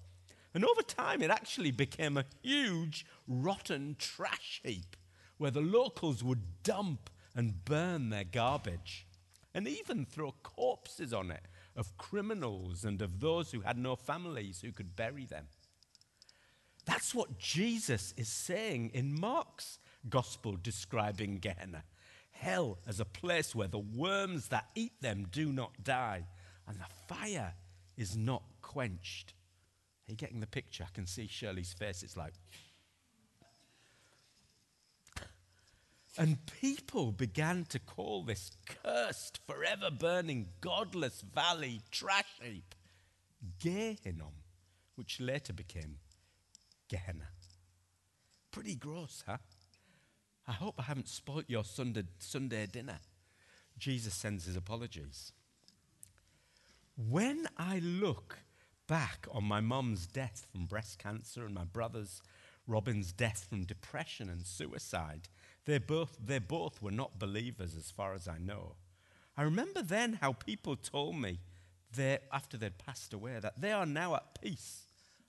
And 0.52 0.64
over 0.64 0.82
time, 0.82 1.22
it 1.22 1.30
actually 1.30 1.70
became 1.70 2.16
a 2.16 2.24
huge, 2.42 3.06
rotten 3.28 3.96
trash 3.98 4.60
heap 4.64 4.96
where 5.38 5.50
the 5.50 5.60
locals 5.60 6.24
would 6.24 6.62
dump 6.62 7.10
and 7.34 7.64
burn 7.64 8.10
their 8.10 8.24
garbage 8.24 9.06
and 9.54 9.68
even 9.68 10.04
throw 10.04 10.34
corpses 10.42 11.12
on 11.12 11.30
it 11.30 11.46
of 11.76 11.96
criminals 11.98 12.84
and 12.84 13.00
of 13.02 13.20
those 13.20 13.52
who 13.52 13.60
had 13.60 13.78
no 13.78 13.94
families 13.94 14.62
who 14.62 14.72
could 14.72 14.96
bury 14.96 15.26
them. 15.26 15.46
That's 16.86 17.14
what 17.14 17.38
Jesus 17.38 18.14
is 18.16 18.28
saying 18.28 18.90
in 18.94 19.18
Mark's 19.18 19.78
gospel 20.08 20.56
describing 20.60 21.38
Gehenna 21.38 21.84
hell 22.30 22.78
as 22.86 23.00
a 23.00 23.04
place 23.04 23.54
where 23.54 23.68
the 23.68 23.78
worms 23.78 24.48
that 24.48 24.68
eat 24.74 25.00
them 25.00 25.26
do 25.30 25.52
not 25.52 25.82
die 25.82 26.24
and 26.68 26.78
the 26.78 27.14
fire 27.14 27.54
is 27.96 28.16
not 28.16 28.42
quenched. 28.76 29.32
Are 30.06 30.12
you 30.12 30.16
getting 30.16 30.40
the 30.40 30.46
picture? 30.46 30.84
I 30.86 30.92
can 30.92 31.06
see 31.06 31.26
Shirley's 31.26 31.72
face. 31.72 32.02
It's 32.02 32.16
like. 32.16 32.34
And 36.18 36.38
people 36.60 37.10
began 37.10 37.64
to 37.70 37.78
call 37.78 38.22
this 38.22 38.50
cursed, 38.84 39.40
forever 39.46 39.90
burning, 39.90 40.48
godless 40.60 41.22
valley 41.22 41.80
trash 41.90 42.38
heap 42.42 42.74
Gehinnom, 43.58 44.42
which 44.94 45.20
later 45.20 45.54
became 45.54 45.96
Gehenna. 46.88 47.28
Pretty 48.50 48.74
gross, 48.74 49.24
huh? 49.26 49.38
I 50.46 50.52
hope 50.52 50.74
I 50.78 50.82
haven't 50.82 51.08
spoilt 51.08 51.46
your 51.48 51.64
Sunday, 51.64 52.04
Sunday 52.18 52.66
dinner. 52.66 52.98
Jesus 53.78 54.14
sends 54.14 54.44
his 54.44 54.56
apologies. 54.56 55.32
When 56.96 57.46
I 57.58 57.80
look 57.82 58.38
back 58.86 59.26
on 59.32 59.44
my 59.44 59.60
mum's 59.60 60.06
death 60.06 60.46
from 60.50 60.66
breast 60.66 60.98
cancer 60.98 61.44
and 61.44 61.54
my 61.54 61.64
brother's 61.64 62.22
Robin's 62.66 63.12
death 63.12 63.46
from 63.48 63.64
depression 63.64 64.28
and 64.28 64.46
suicide, 64.46 65.28
they 65.64 65.78
both, 65.78 66.18
they 66.24 66.38
both 66.38 66.82
were 66.82 66.90
not 66.90 67.18
believers 67.18 67.74
as 67.76 67.90
far 67.90 68.14
as 68.14 68.26
I 68.26 68.38
know. 68.38 68.76
I 69.36 69.42
remember 69.42 69.82
then 69.82 70.18
how 70.20 70.32
people 70.32 70.76
told 70.76 71.16
me 71.16 71.40
after 72.32 72.56
they'd 72.56 72.78
passed 72.78 73.14
away 73.14 73.38
that 73.40 73.60
they 73.60 73.72
are 73.72 73.86
now 73.86 74.14
at 74.14 74.40
peace 74.40 74.82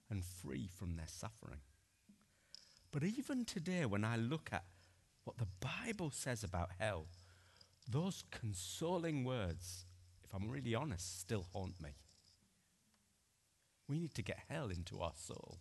and 0.10 0.24
free 0.24 0.68
from 0.68 0.96
their 0.96 1.08
suffering. 1.08 1.60
But 2.92 3.04
even 3.04 3.46
today, 3.46 3.86
when 3.86 4.04
I 4.04 4.18
look 4.18 4.50
at 4.52 4.64
what 5.24 5.38
the 5.38 5.48
Bible 5.60 6.10
says 6.12 6.44
about 6.44 6.72
hell, 6.80 7.06
those 7.90 8.24
consoling 8.32 9.24
words, 9.24 9.86
if 10.24 10.34
I'm 10.34 10.50
really 10.50 10.76
honest, 10.76 11.22
still 11.22 11.46
haunt 11.54 11.82
me. 11.82 11.92
We 13.88 14.00
need 14.00 14.13
to 14.15 14.22
get 14.22 14.39
hell 14.50 14.70
into 14.70 15.01
our 15.01 15.13
soul. 15.15 15.60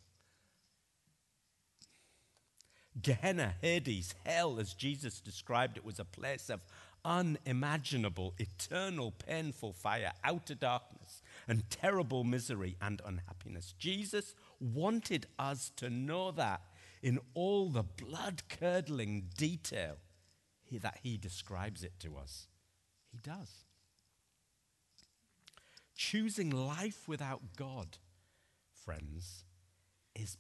Gehenna, 3.00 3.54
Hades, 3.60 4.14
hell, 4.24 4.58
as 4.58 4.72
Jesus 4.72 5.20
described 5.20 5.76
it, 5.76 5.84
was 5.84 5.98
a 5.98 6.04
place 6.04 6.48
of 6.48 6.60
unimaginable, 7.04 8.34
eternal, 8.38 9.12
painful 9.12 9.72
fire, 9.72 10.12
outer 10.24 10.54
darkness, 10.54 11.22
and 11.46 11.68
terrible 11.70 12.24
misery 12.24 12.76
and 12.80 13.00
unhappiness. 13.06 13.74
Jesus 13.78 14.34
wanted 14.58 15.26
us 15.38 15.70
to 15.76 15.88
know 15.88 16.32
that 16.32 16.62
in 17.02 17.20
all 17.34 17.68
the 17.68 17.84
blood 17.84 18.42
curdling 18.48 19.28
detail 19.36 19.96
that 20.72 20.98
he 21.02 21.16
describes 21.16 21.84
it 21.84 21.92
to 22.00 22.16
us. 22.16 22.48
He 23.12 23.18
does. 23.22 23.64
Choosing 25.94 26.50
life 26.50 27.06
without 27.06 27.40
God, 27.56 27.98
friends, 28.86 29.44
is 30.14 30.38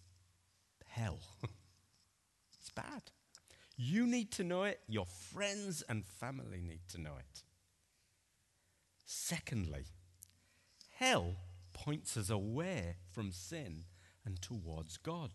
hell. 0.86 1.18
it's 1.42 2.70
bad. 2.70 3.02
You 3.76 4.06
need 4.06 4.30
to 4.32 4.44
know 4.44 4.62
it, 4.62 4.80
your 4.88 5.04
friends 5.04 5.82
and 5.88 6.06
family 6.06 6.62
need 6.62 6.80
to 6.90 7.00
know 7.00 7.16
it. 7.18 7.42
Secondly, 9.04 9.86
hell 10.94 11.34
points 11.74 12.16
us 12.16 12.30
away 12.30 12.96
from 13.10 13.32
sin 13.32 13.84
and 14.24 14.40
towards 14.40 14.96
God. 14.96 15.30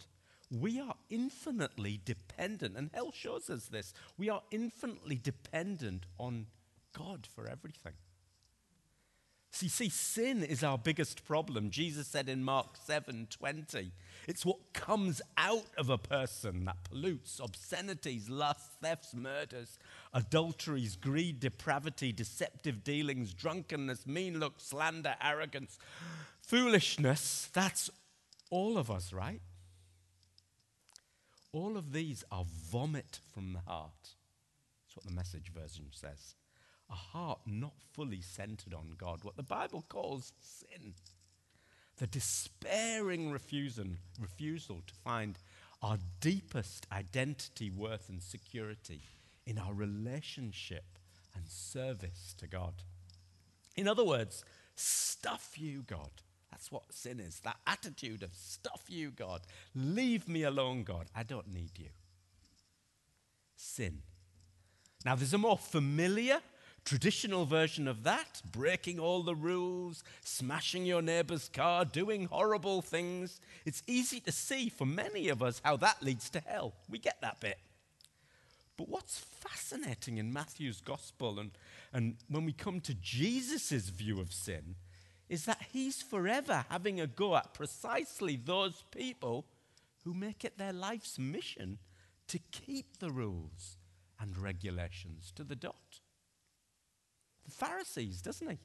we 0.49 0.81
are 0.81 0.95
infinitely 1.09 2.01
dependent, 2.03 2.75
and 2.75 2.89
hell 2.93 3.11
shows 3.13 3.49
us 3.49 3.67
this. 3.67 3.93
We 4.17 4.29
are 4.29 4.41
infinitely 4.51 5.15
dependent 5.15 6.05
on 6.17 6.47
God 6.97 7.25
for 7.25 7.47
everything. 7.47 7.93
See, 9.53 9.67
see, 9.67 9.89
sin 9.89 10.43
is 10.43 10.63
our 10.63 10.77
biggest 10.77 11.25
problem. 11.25 11.71
Jesus 11.71 12.07
said 12.07 12.29
in 12.29 12.41
Mark 12.41 12.77
7 12.85 13.27
20, 13.29 13.91
it's 14.25 14.45
what 14.45 14.71
comes 14.71 15.21
out 15.37 15.67
of 15.77 15.89
a 15.89 15.97
person 15.97 16.63
that 16.65 16.85
pollutes 16.85 17.41
obscenities, 17.41 18.29
lusts, 18.29 18.77
thefts, 18.81 19.13
murders, 19.13 19.77
adulteries, 20.13 20.95
greed, 20.95 21.41
depravity, 21.41 22.13
deceptive 22.13 22.85
dealings, 22.85 23.33
drunkenness, 23.33 24.07
mean 24.07 24.39
looks, 24.39 24.63
slander, 24.67 25.15
arrogance, 25.21 25.77
foolishness. 26.41 27.49
That's 27.51 27.89
all 28.49 28.77
of 28.77 28.89
us, 28.89 29.11
right? 29.11 29.41
All 31.51 31.75
of 31.75 31.91
these 31.91 32.23
are 32.31 32.45
vomit 32.71 33.19
from 33.33 33.51
the 33.51 33.59
heart. 33.59 33.91
That's 34.01 34.95
what 34.95 35.05
the 35.05 35.11
message 35.11 35.51
version 35.53 35.87
says 35.91 36.35
a 36.91 36.95
heart 36.95 37.39
not 37.45 37.73
fully 37.93 38.21
centered 38.21 38.73
on 38.73 38.95
God, 38.97 39.23
what 39.23 39.37
the 39.37 39.43
Bible 39.43 39.85
calls 39.87 40.33
sin. 40.41 40.93
The 41.97 42.07
despairing 42.07 43.31
refusal, 43.31 43.85
refusal 44.19 44.81
to 44.87 44.93
find 44.93 45.37
our 45.81 45.97
deepest 46.19 46.85
identity, 46.91 47.69
worth, 47.69 48.09
and 48.09 48.21
security 48.21 49.01
in 49.45 49.57
our 49.57 49.73
relationship 49.73 50.83
and 51.35 51.47
service 51.47 52.35
to 52.37 52.47
God. 52.47 52.73
In 53.75 53.87
other 53.87 54.03
words, 54.03 54.43
stuff 54.75 55.53
you, 55.57 55.83
God. 55.83 56.11
That's 56.51 56.71
what 56.71 56.91
sin 56.91 57.19
is 57.19 57.39
that 57.39 57.57
attitude 57.65 58.23
of 58.23 58.33
stuff 58.33 58.83
you, 58.87 59.11
God. 59.11 59.41
Leave 59.73 60.27
me 60.27 60.43
alone, 60.43 60.83
God. 60.83 61.07
I 61.15 61.23
don't 61.23 61.51
need 61.53 61.71
you. 61.77 61.89
Sin. 63.55 63.99
Now, 65.05 65.15
there's 65.15 65.33
a 65.33 65.37
more 65.37 65.57
familiar 65.57 66.39
traditional 66.85 67.45
version 67.45 67.87
of 67.87 68.03
that, 68.03 68.41
breaking 68.51 68.99
all 68.99 69.23
the 69.23 69.35
rules, 69.35 70.03
smashing 70.23 70.85
your 70.85 71.01
neighbor's 71.01 71.49
car, 71.49 71.85
doing 71.85 72.25
horrible 72.25 72.81
things. 72.81 73.39
It's 73.65 73.83
easy 73.87 74.19
to 74.21 74.31
see 74.31 74.69
for 74.69 74.85
many 74.85 75.29
of 75.29 75.41
us 75.43 75.61
how 75.63 75.77
that 75.77 76.01
leads 76.01 76.29
to 76.31 76.39
hell. 76.39 76.73
We 76.89 76.99
get 76.99 77.21
that 77.21 77.39
bit. 77.39 77.59
But 78.77 78.89
what's 78.89 79.19
fascinating 79.19 80.17
in 80.17 80.33
Matthew's 80.33 80.81
gospel 80.81 81.39
and, 81.39 81.51
and 81.93 82.15
when 82.29 82.45
we 82.45 82.53
come 82.53 82.79
to 82.81 82.93
Jesus' 82.95 83.89
view 83.89 84.19
of 84.19 84.33
sin 84.33 84.75
is 85.29 85.45
that 85.45 85.61
he's 85.71 86.01
forever 86.01 86.65
having 86.69 86.99
a 86.99 87.07
go 87.07 87.35
at 87.35 87.53
precisely 87.53 88.35
those 88.35 88.83
people 88.91 89.45
who 90.03 90.13
make 90.13 90.43
it 90.43 90.57
their 90.57 90.73
life's 90.73 91.19
mission 91.19 91.77
to 92.27 92.39
keep 92.51 92.97
the 92.97 93.11
rules 93.11 93.77
and 94.19 94.37
regulations 94.37 95.31
to 95.35 95.43
the 95.43 95.55
dot 95.55 95.99
Pharisees, 97.51 98.21
doesn't 98.21 98.49
he? 98.49 98.57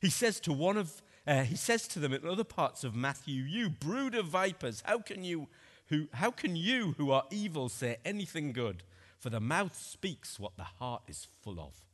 He 0.00 0.10
says 0.10 0.40
to 0.40 0.52
one 0.52 0.76
of 0.76 1.02
uh, 1.26 1.42
he 1.42 1.56
says 1.56 1.88
to 1.88 1.98
them 1.98 2.12
in 2.12 2.26
other 2.26 2.44
parts 2.44 2.84
of 2.84 2.94
Matthew, 2.94 3.42
"You 3.42 3.68
brood 3.68 4.14
of 4.14 4.26
vipers, 4.26 4.82
how 4.86 4.98
can 4.98 5.24
you 5.24 5.48
who 5.88 6.08
how 6.12 6.30
can 6.30 6.56
you 6.56 6.94
who 6.98 7.10
are 7.10 7.24
evil 7.30 7.68
say 7.68 7.96
anything 8.04 8.52
good? 8.52 8.82
For 9.18 9.30
the 9.30 9.40
mouth 9.40 9.76
speaks 9.76 10.38
what 10.38 10.56
the 10.56 10.64
heart 10.64 11.02
is 11.08 11.26
full 11.42 11.60
of." 11.60 11.86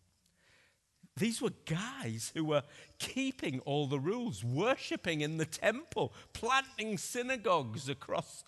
These 1.16 1.42
were 1.42 1.52
guys 1.66 2.32
who 2.34 2.44
were 2.44 2.62
keeping 2.98 3.60
all 3.60 3.86
the 3.86 4.00
rules, 4.00 4.42
worshipping 4.42 5.20
in 5.20 5.36
the 5.36 5.44
temple, 5.44 6.12
planting 6.32 6.96
synagogues 6.96 7.88
across 7.88 8.44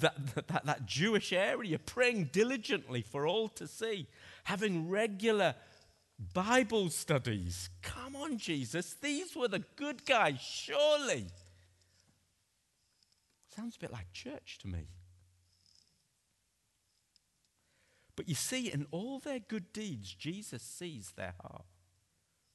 that, 0.00 0.34
that, 0.34 0.64
that 0.64 0.86
Jewish 0.86 1.32
area, 1.32 1.78
praying 1.78 2.30
diligently 2.32 3.02
for 3.02 3.26
all 3.26 3.48
to 3.50 3.68
see, 3.68 4.06
having 4.44 4.88
regular 4.88 5.54
Bible 6.18 6.90
studies. 6.90 7.70
Come 7.82 8.16
on, 8.16 8.38
Jesus. 8.38 8.94
These 8.94 9.34
were 9.34 9.48
the 9.48 9.64
good 9.76 10.04
guys, 10.06 10.40
surely. 10.40 11.26
Sounds 13.54 13.76
a 13.76 13.80
bit 13.80 13.92
like 13.92 14.12
church 14.12 14.58
to 14.62 14.68
me. 14.68 14.88
But 18.16 18.28
you 18.28 18.34
see, 18.34 18.70
in 18.70 18.86
all 18.90 19.18
their 19.18 19.40
good 19.40 19.72
deeds, 19.72 20.12
Jesus 20.14 20.62
sees 20.62 21.12
their 21.16 21.34
heart. 21.42 21.64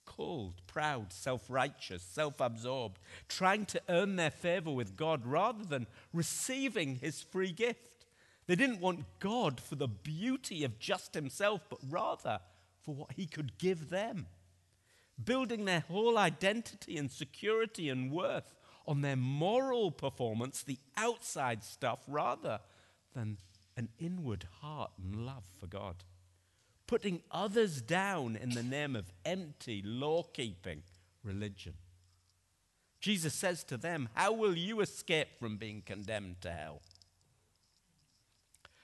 Cold, 0.05 0.61
proud, 0.65 1.13
self 1.13 1.49
righteous, 1.49 2.01
self 2.01 2.39
absorbed, 2.39 2.99
trying 3.27 3.65
to 3.67 3.81
earn 3.89 4.15
their 4.15 4.31
favor 4.31 4.71
with 4.71 4.95
God 4.95 5.25
rather 5.25 5.63
than 5.63 5.85
receiving 6.13 6.95
his 6.95 7.21
free 7.21 7.51
gift. 7.51 8.05
They 8.47 8.55
didn't 8.55 8.81
want 8.81 9.05
God 9.19 9.59
for 9.59 9.75
the 9.75 9.87
beauty 9.87 10.63
of 10.63 10.79
just 10.79 11.13
himself, 11.13 11.61
but 11.69 11.79
rather 11.87 12.39
for 12.83 12.95
what 12.95 13.13
he 13.13 13.25
could 13.25 13.57
give 13.57 13.89
them, 13.89 14.27
building 15.23 15.65
their 15.65 15.81
whole 15.81 16.17
identity 16.17 16.97
and 16.97 17.11
security 17.11 17.89
and 17.89 18.11
worth 18.11 18.55
on 18.87 19.01
their 19.01 19.15
moral 19.15 19.91
performance, 19.91 20.63
the 20.63 20.79
outside 20.97 21.63
stuff, 21.63 21.99
rather 22.07 22.59
than 23.15 23.37
an 23.77 23.89
inward 23.99 24.45
heart 24.61 24.91
and 25.01 25.25
love 25.25 25.45
for 25.59 25.67
God. 25.67 26.03
Putting 26.87 27.21
others 27.31 27.81
down 27.81 28.35
in 28.35 28.49
the 28.49 28.63
name 28.63 28.95
of 28.95 29.11
empty 29.23 29.83
law 29.85 30.23
keeping 30.23 30.81
religion. 31.23 31.75
Jesus 32.99 33.33
says 33.33 33.63
to 33.65 33.77
them, 33.77 34.09
How 34.13 34.33
will 34.33 34.57
you 34.57 34.81
escape 34.81 35.39
from 35.39 35.57
being 35.57 35.83
condemned 35.85 36.41
to 36.41 36.51
hell? 36.51 36.81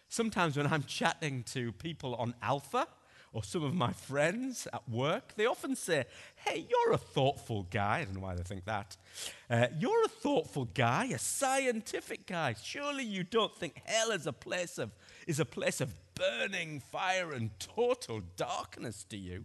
Sometimes 0.08 0.56
when 0.56 0.68
I'm 0.68 0.84
chatting 0.84 1.44
to 1.52 1.72
people 1.74 2.16
on 2.16 2.36
Alpha, 2.42 2.88
or 3.36 3.44
some 3.44 3.66
of 3.66 3.76
my 3.76 3.92
friends 3.92 4.66
at 4.72 4.88
work, 4.88 5.36
they 5.36 5.46
often 5.46 5.76
say, 5.76 6.06
Hey, 6.38 6.66
you're 6.70 6.94
a 6.94 6.98
thoughtful 6.98 7.68
guy. 7.70 8.00
I 8.00 8.06
don't 8.06 8.16
know 8.16 8.22
why 8.22 8.34
they 8.34 8.44
think 8.44 8.64
that. 8.64 8.96
Uh, 9.50 9.68
you're 9.78 10.06
a 10.06 10.08
thoughtful 10.08 10.70
guy, 10.74 11.08
a 11.14 11.20
scientific 11.20 12.28
guy. 12.28 12.56
Surely 12.64 13.04
you 13.04 13.24
don't 13.26 13.54
think 13.54 13.82
hell 13.84 14.12
is 14.12 14.26
a 14.26 14.32
place 14.32 14.78
of, 14.78 14.92
is 15.28 15.42
a 15.42 15.46
place 15.46 15.82
of 15.82 15.94
burning 16.16 16.80
fire 16.80 17.34
and 17.34 17.52
total 17.60 18.22
darkness 18.38 19.04
to 19.10 19.18
you? 19.18 19.44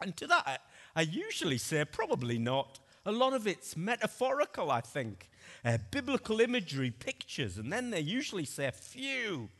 And 0.00 0.16
to 0.16 0.26
that, 0.28 0.44
I, 0.46 0.56
I 0.96 1.02
usually 1.02 1.58
say, 1.58 1.84
Probably 1.84 2.38
not. 2.38 2.80
A 3.04 3.12
lot 3.12 3.34
of 3.34 3.46
it's 3.46 3.76
metaphorical, 3.76 4.70
I 4.70 4.80
think. 4.80 5.28
Uh, 5.66 5.76
biblical 5.90 6.40
imagery, 6.40 6.90
pictures, 6.90 7.58
and 7.58 7.70
then 7.70 7.90
they 7.90 8.00
usually 8.00 8.46
say, 8.46 8.70
Phew 8.70 9.50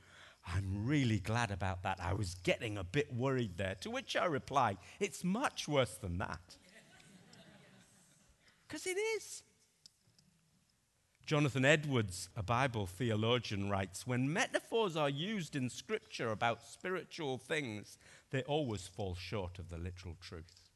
I'm 0.46 0.86
really 0.86 1.18
glad 1.18 1.50
about 1.50 1.82
that. 1.84 1.98
I 2.02 2.14
was 2.14 2.34
getting 2.42 2.76
a 2.76 2.84
bit 2.84 3.12
worried 3.14 3.56
there. 3.56 3.76
To 3.82 3.90
which 3.90 4.16
I 4.16 4.24
reply, 4.26 4.76
It's 4.98 5.22
much 5.22 5.68
worse 5.68 5.94
than 5.94 6.18
that. 6.18 6.40
Because 8.66 8.86
it 8.86 8.96
is. 9.16 9.42
Jonathan 11.26 11.64
Edwards, 11.64 12.28
a 12.36 12.42
Bible 12.42 12.86
theologian, 12.86 13.70
writes 13.70 14.06
When 14.06 14.32
metaphors 14.32 14.96
are 14.96 15.08
used 15.08 15.54
in 15.54 15.70
Scripture 15.70 16.30
about 16.30 16.62
spiritual 16.62 17.38
things, 17.38 17.98
they 18.30 18.42
always 18.42 18.88
fall 18.88 19.14
short 19.14 19.58
of 19.58 19.68
the 19.68 19.78
literal 19.78 20.16
truth. 20.20 20.70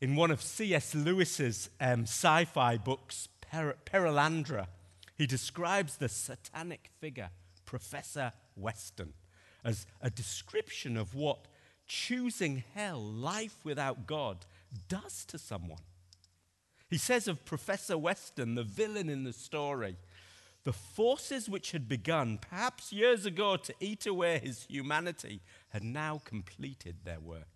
In 0.00 0.14
one 0.14 0.30
of 0.30 0.42
C.S. 0.42 0.94
Lewis's 0.94 1.70
um, 1.80 2.02
sci 2.02 2.44
fi 2.44 2.76
books, 2.76 3.28
per- 3.40 3.76
Perelandra, 3.86 4.66
he 5.16 5.26
describes 5.26 5.96
the 5.96 6.08
satanic 6.08 6.90
figure, 7.00 7.30
Professor 7.64 8.32
Weston, 8.56 9.14
as 9.64 9.86
a 10.00 10.10
description 10.10 10.96
of 10.96 11.14
what 11.14 11.46
choosing 11.86 12.64
hell, 12.74 13.00
life 13.00 13.56
without 13.64 14.06
God, 14.06 14.46
does 14.88 15.24
to 15.26 15.38
someone. 15.38 15.82
He 16.88 16.98
says 16.98 17.28
of 17.28 17.44
Professor 17.44 17.96
Weston, 17.96 18.54
the 18.54 18.62
villain 18.62 19.08
in 19.08 19.24
the 19.24 19.32
story, 19.32 19.96
the 20.64 20.72
forces 20.72 21.48
which 21.48 21.72
had 21.72 21.88
begun, 21.88 22.38
perhaps 22.38 22.92
years 22.92 23.26
ago, 23.26 23.56
to 23.56 23.74
eat 23.80 24.06
away 24.06 24.38
his 24.38 24.64
humanity 24.64 25.40
had 25.70 25.84
now 25.84 26.20
completed 26.24 26.96
their 27.04 27.20
work. 27.20 27.53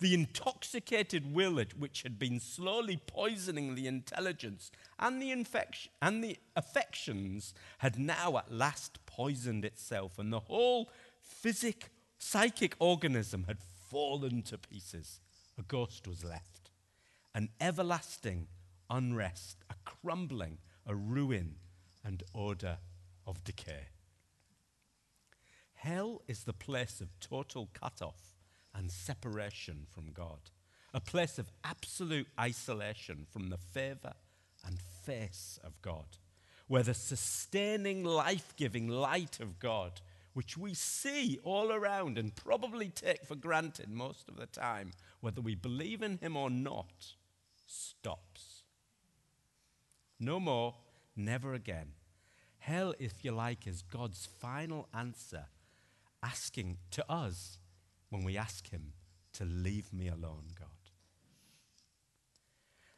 The 0.00 0.14
intoxicated 0.14 1.34
will 1.34 1.58
which 1.76 2.02
had 2.02 2.18
been 2.18 2.40
slowly 2.40 2.96
poisoning 3.06 3.74
the 3.74 3.86
intelligence 3.86 4.72
and 4.98 5.20
the, 5.20 5.30
infection, 5.30 5.92
and 6.00 6.24
the 6.24 6.38
affections 6.56 7.52
had 7.78 7.98
now 7.98 8.38
at 8.38 8.50
last 8.50 9.04
poisoned 9.04 9.62
itself, 9.62 10.18
and 10.18 10.32
the 10.32 10.40
whole 10.40 10.90
physic, 11.20 11.90
psychic 12.18 12.74
organism 12.78 13.44
had 13.44 13.58
fallen 13.90 14.40
to 14.44 14.56
pieces. 14.56 15.20
A 15.58 15.62
ghost 15.62 16.08
was 16.08 16.24
left. 16.24 16.70
An 17.34 17.50
everlasting 17.60 18.48
unrest, 18.88 19.58
a 19.68 19.74
crumbling, 19.84 20.58
a 20.86 20.94
ruin, 20.94 21.56
and 22.02 22.22
odor 22.34 22.78
of 23.26 23.44
decay. 23.44 23.88
Hell 25.74 26.22
is 26.26 26.44
the 26.44 26.54
place 26.54 27.02
of 27.02 27.08
total 27.20 27.68
cut 27.74 28.00
off 28.00 28.29
and 28.74 28.90
separation 28.90 29.86
from 29.90 30.12
God, 30.12 30.50
a 30.94 31.00
place 31.00 31.38
of 31.38 31.50
absolute 31.64 32.28
isolation 32.38 33.26
from 33.30 33.50
the 33.50 33.58
favor 33.58 34.14
and 34.66 34.80
face 34.80 35.58
of 35.64 35.80
God, 35.82 36.18
where 36.68 36.82
the 36.82 36.94
sustaining, 36.94 38.04
life 38.04 38.54
giving 38.56 38.88
light 38.88 39.40
of 39.40 39.58
God, 39.58 40.00
which 40.32 40.56
we 40.56 40.74
see 40.74 41.38
all 41.42 41.72
around 41.72 42.16
and 42.16 42.34
probably 42.34 42.88
take 42.88 43.24
for 43.24 43.34
granted 43.34 43.90
most 43.90 44.28
of 44.28 44.36
the 44.36 44.46
time, 44.46 44.92
whether 45.20 45.40
we 45.40 45.54
believe 45.54 46.02
in 46.02 46.18
Him 46.18 46.36
or 46.36 46.50
not, 46.50 47.14
stops. 47.66 48.62
No 50.18 50.38
more, 50.38 50.74
never 51.16 51.54
again. 51.54 51.92
Hell, 52.58 52.94
if 52.98 53.24
you 53.24 53.32
like, 53.32 53.66
is 53.66 53.82
God's 53.82 54.26
final 54.26 54.86
answer, 54.94 55.46
asking 56.22 56.76
to 56.90 57.10
us 57.10 57.58
when 58.10 58.24
we 58.24 58.36
ask 58.36 58.70
Him 58.70 58.92
to 59.34 59.44
leave 59.44 59.92
me 59.92 60.08
alone, 60.08 60.44
God. 60.58 60.68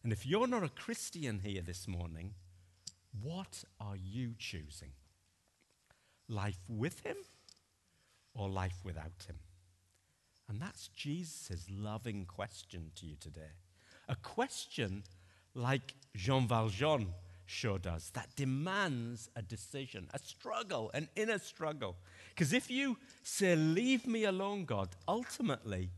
And 0.02 0.12
if 0.12 0.26
you're 0.26 0.48
not 0.48 0.64
a 0.64 0.68
Christian 0.68 1.40
here 1.44 1.62
this 1.62 1.86
morning, 1.86 2.34
what 3.22 3.64
are 3.80 3.96
you 3.96 4.34
choosing? 4.38 4.92
Life 6.28 6.58
with 6.68 7.00
Him 7.00 7.16
or 8.34 8.48
life 8.48 8.80
without 8.82 9.26
Him? 9.28 9.36
And 10.48 10.60
that's 10.60 10.88
Jesus' 10.88 11.66
loving 11.70 12.24
question 12.26 12.90
to 12.96 13.06
you 13.06 13.16
today. 13.20 13.52
A 14.08 14.16
question 14.16 15.04
like 15.54 15.94
Jean 16.16 16.48
Valjean 16.48 17.08
showed 17.46 17.82
does. 17.82 18.10
that 18.10 18.34
demands 18.36 19.28
a 19.36 19.42
decision, 19.42 20.08
a 20.14 20.18
struggle, 20.18 20.90
an 20.94 21.08
inner 21.16 21.38
struggle. 21.38 21.96
Because 22.30 22.52
if 22.52 22.70
you 22.70 22.96
say, 23.22 23.56
Leave 23.56 24.06
me 24.06 24.24
alone, 24.24 24.64
God, 24.64 24.90
ultimately, 25.06 25.90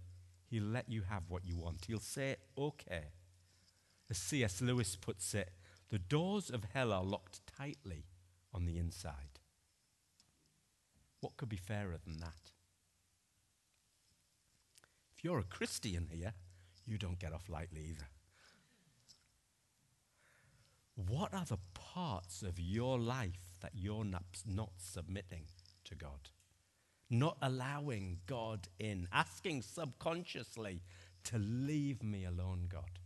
He'll 0.50 0.64
let 0.64 0.88
you 0.88 1.02
have 1.02 1.24
what 1.28 1.44
you 1.44 1.57
want. 1.57 1.85
He'll 1.87 2.00
say, 2.00 2.37
Okay. 2.57 3.04
As 4.11 4.18
C.S. 4.18 4.61
Lewis 4.61 4.96
puts 4.96 5.35
it, 5.35 5.50
the 5.90 5.98
doors 5.98 6.50
of 6.50 6.64
hell 6.74 6.92
are 6.92 7.02
locked 7.02 7.40
tightly 7.46 8.04
on 8.52 8.66
the 8.66 8.78
inside. 8.78 9.40
What 11.20 11.37
could 11.37 11.48
be 11.48 11.57
fairer 11.57 11.96
than 12.04 12.18
that? 12.20 12.50
If 15.16 15.24
you're 15.24 15.38
a 15.38 15.44
Christian 15.44 16.09
here, 16.12 16.35
you 16.87 16.98
don't 16.98 17.18
get 17.18 17.33
off 17.33 17.48
lightly 17.48 17.80
either. 17.90 18.07
What 20.96 21.35
are 21.35 21.44
the 21.44 21.59
parts 21.74 22.42
of 22.42 22.59
your 22.61 22.98
life 22.98 23.59
that 23.61 23.72
you're 23.74 24.04
not, 24.04 24.24
submitting 24.78 25.46
to 25.85 25.94
God? 25.94 26.30
Not 27.11 27.37
allowing 27.42 28.18
God 28.26 28.68
in, 28.78 29.09
asking 29.12 29.62
subconsciously 29.62 30.83
to 31.24 31.38
leave 31.38 32.02
me 32.02 32.24
alone, 32.24 32.68
God. 32.68 32.98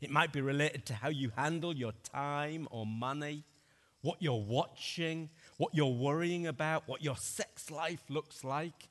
It 0.00 0.10
might 0.10 0.32
be 0.32 0.40
related 0.40 0.86
to 0.86 0.94
how 0.94 1.08
you 1.08 1.32
handle 1.36 1.74
your 1.74 1.92
time 2.02 2.68
or 2.70 2.86
money, 2.86 3.44
what 4.02 4.18
you're 4.20 4.34
watching, 4.34 5.30
what 5.56 5.74
you're 5.74 5.86
worrying 5.86 6.46
about, 6.46 6.84
what 6.86 7.02
your 7.02 7.16
sex 7.16 7.70
life 7.70 8.04
looks 8.08 8.44
like, 8.44 8.88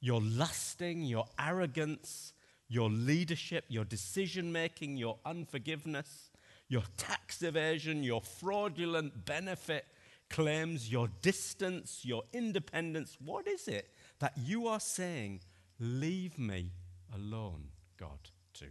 your 0.00 0.20
lusting, 0.20 1.02
your 1.02 1.26
arrogance, 1.38 2.32
your 2.68 2.90
leadership, 2.90 3.64
your 3.68 3.84
decision 3.84 4.50
making, 4.50 4.96
your 4.96 5.18
unforgiveness, 5.24 6.27
your 6.68 6.82
tax 6.96 7.42
evasion, 7.42 8.02
your 8.02 8.20
fraudulent 8.20 9.24
benefit 9.24 9.86
claims, 10.28 10.90
your 10.90 11.08
distance, 11.22 12.00
your 12.04 12.22
independence. 12.32 13.16
What 13.24 13.46
is 13.46 13.68
it 13.68 13.90
that 14.18 14.34
you 14.36 14.68
are 14.68 14.80
saying, 14.80 15.40
leave 15.78 16.38
me 16.38 16.72
alone, 17.14 17.68
God, 17.98 18.30
to? 18.54 18.66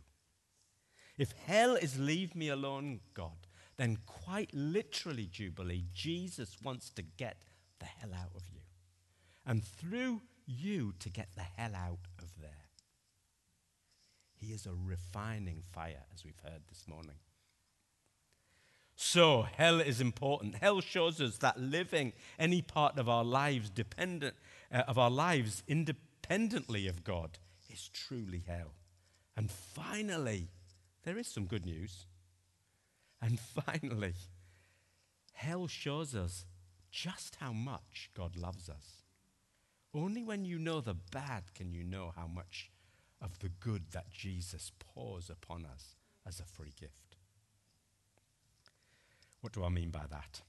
If 1.18 1.34
hell 1.46 1.76
is 1.76 1.98
leave 1.98 2.36
me 2.36 2.50
alone, 2.50 3.00
God, 3.14 3.48
then 3.78 3.98
quite 4.06 4.52
literally, 4.54 5.28
Jubilee, 5.32 5.86
Jesus 5.94 6.58
wants 6.64 6.90
to 6.92 7.02
get 7.02 7.42
the 7.80 7.86
hell 7.86 8.14
out 8.14 8.32
of 8.36 8.44
you. 8.54 8.62
And 9.46 9.64
through 9.64 10.22
you 10.46 10.94
to 11.00 11.10
get 11.10 11.30
the 11.36 11.42
hell 11.42 11.76
out 11.76 12.08
of 12.20 12.32
there. 12.40 12.52
He 14.36 14.48
is 14.48 14.66
a 14.66 14.74
refining 14.74 15.64
fire, 15.72 16.04
as 16.14 16.24
we've 16.24 16.40
heard 16.44 16.62
this 16.70 16.88
morning. 16.88 17.16
So, 19.00 19.44
hell 19.44 19.80
is 19.80 20.02
important. 20.02 20.56
Hell 20.56 20.82
shows 20.82 21.22
us 21.22 21.38
that 21.38 21.60
living 21.60 22.14
any 22.40 22.64
part 22.64 22.98
of 22.98 23.08
our 23.08 23.24
lives 23.24 23.70
dependent 23.70 24.34
uh, 24.74 24.86
of 24.88 24.98
our 24.98 25.12
lives 25.12 25.62
independently 25.68 26.88
of 26.88 27.04
God 27.04 27.38
is 27.70 27.90
truly 27.90 28.42
hell. 28.48 28.74
And 29.36 29.52
finally, 29.52 30.48
there 31.04 31.20
is 31.20 31.28
some 31.28 31.46
good 31.46 31.64
news. 31.64 32.08
And 33.22 33.40
finally, 33.66 34.16
hell 35.34 35.68
shows 35.68 36.16
us 36.16 36.48
just 36.90 37.38
how 37.40 37.54
much 37.54 38.10
God 38.16 38.36
loves 38.36 38.68
us. 38.68 39.04
Only 39.94 40.24
when 40.24 40.44
you 40.44 40.58
know 40.58 40.82
the 40.82 40.96
bad 40.96 41.54
can 41.54 41.72
you 41.72 41.84
know 41.84 42.14
how 42.16 42.26
much 42.26 42.72
of 43.22 43.38
the 43.40 43.50
good 43.50 43.92
that 43.92 44.10
Jesus 44.10 44.72
pours 44.80 45.30
upon 45.30 45.66
us 45.66 45.96
as 46.26 46.40
a 46.40 46.46
free 46.46 46.74
gift. 46.80 47.07
What 49.42 49.54
do 49.54 49.64
I 49.64 49.70
mean 49.70 49.90
by 49.90 50.04
that? 50.10 50.42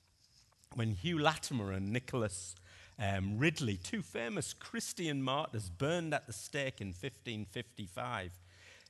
When 0.74 0.92
Hugh 0.92 1.18
Latimer 1.18 1.72
and 1.72 1.92
Nicholas 1.92 2.55
um, 2.98 3.38
Ridley, 3.38 3.77
two 3.77 4.03
famous 4.03 4.53
Christian 4.53 5.22
martyrs, 5.22 5.70
burned 5.70 6.14
at 6.14 6.27
the 6.27 6.33
stake 6.33 6.81
in 6.81 6.88
1555, 6.88 8.31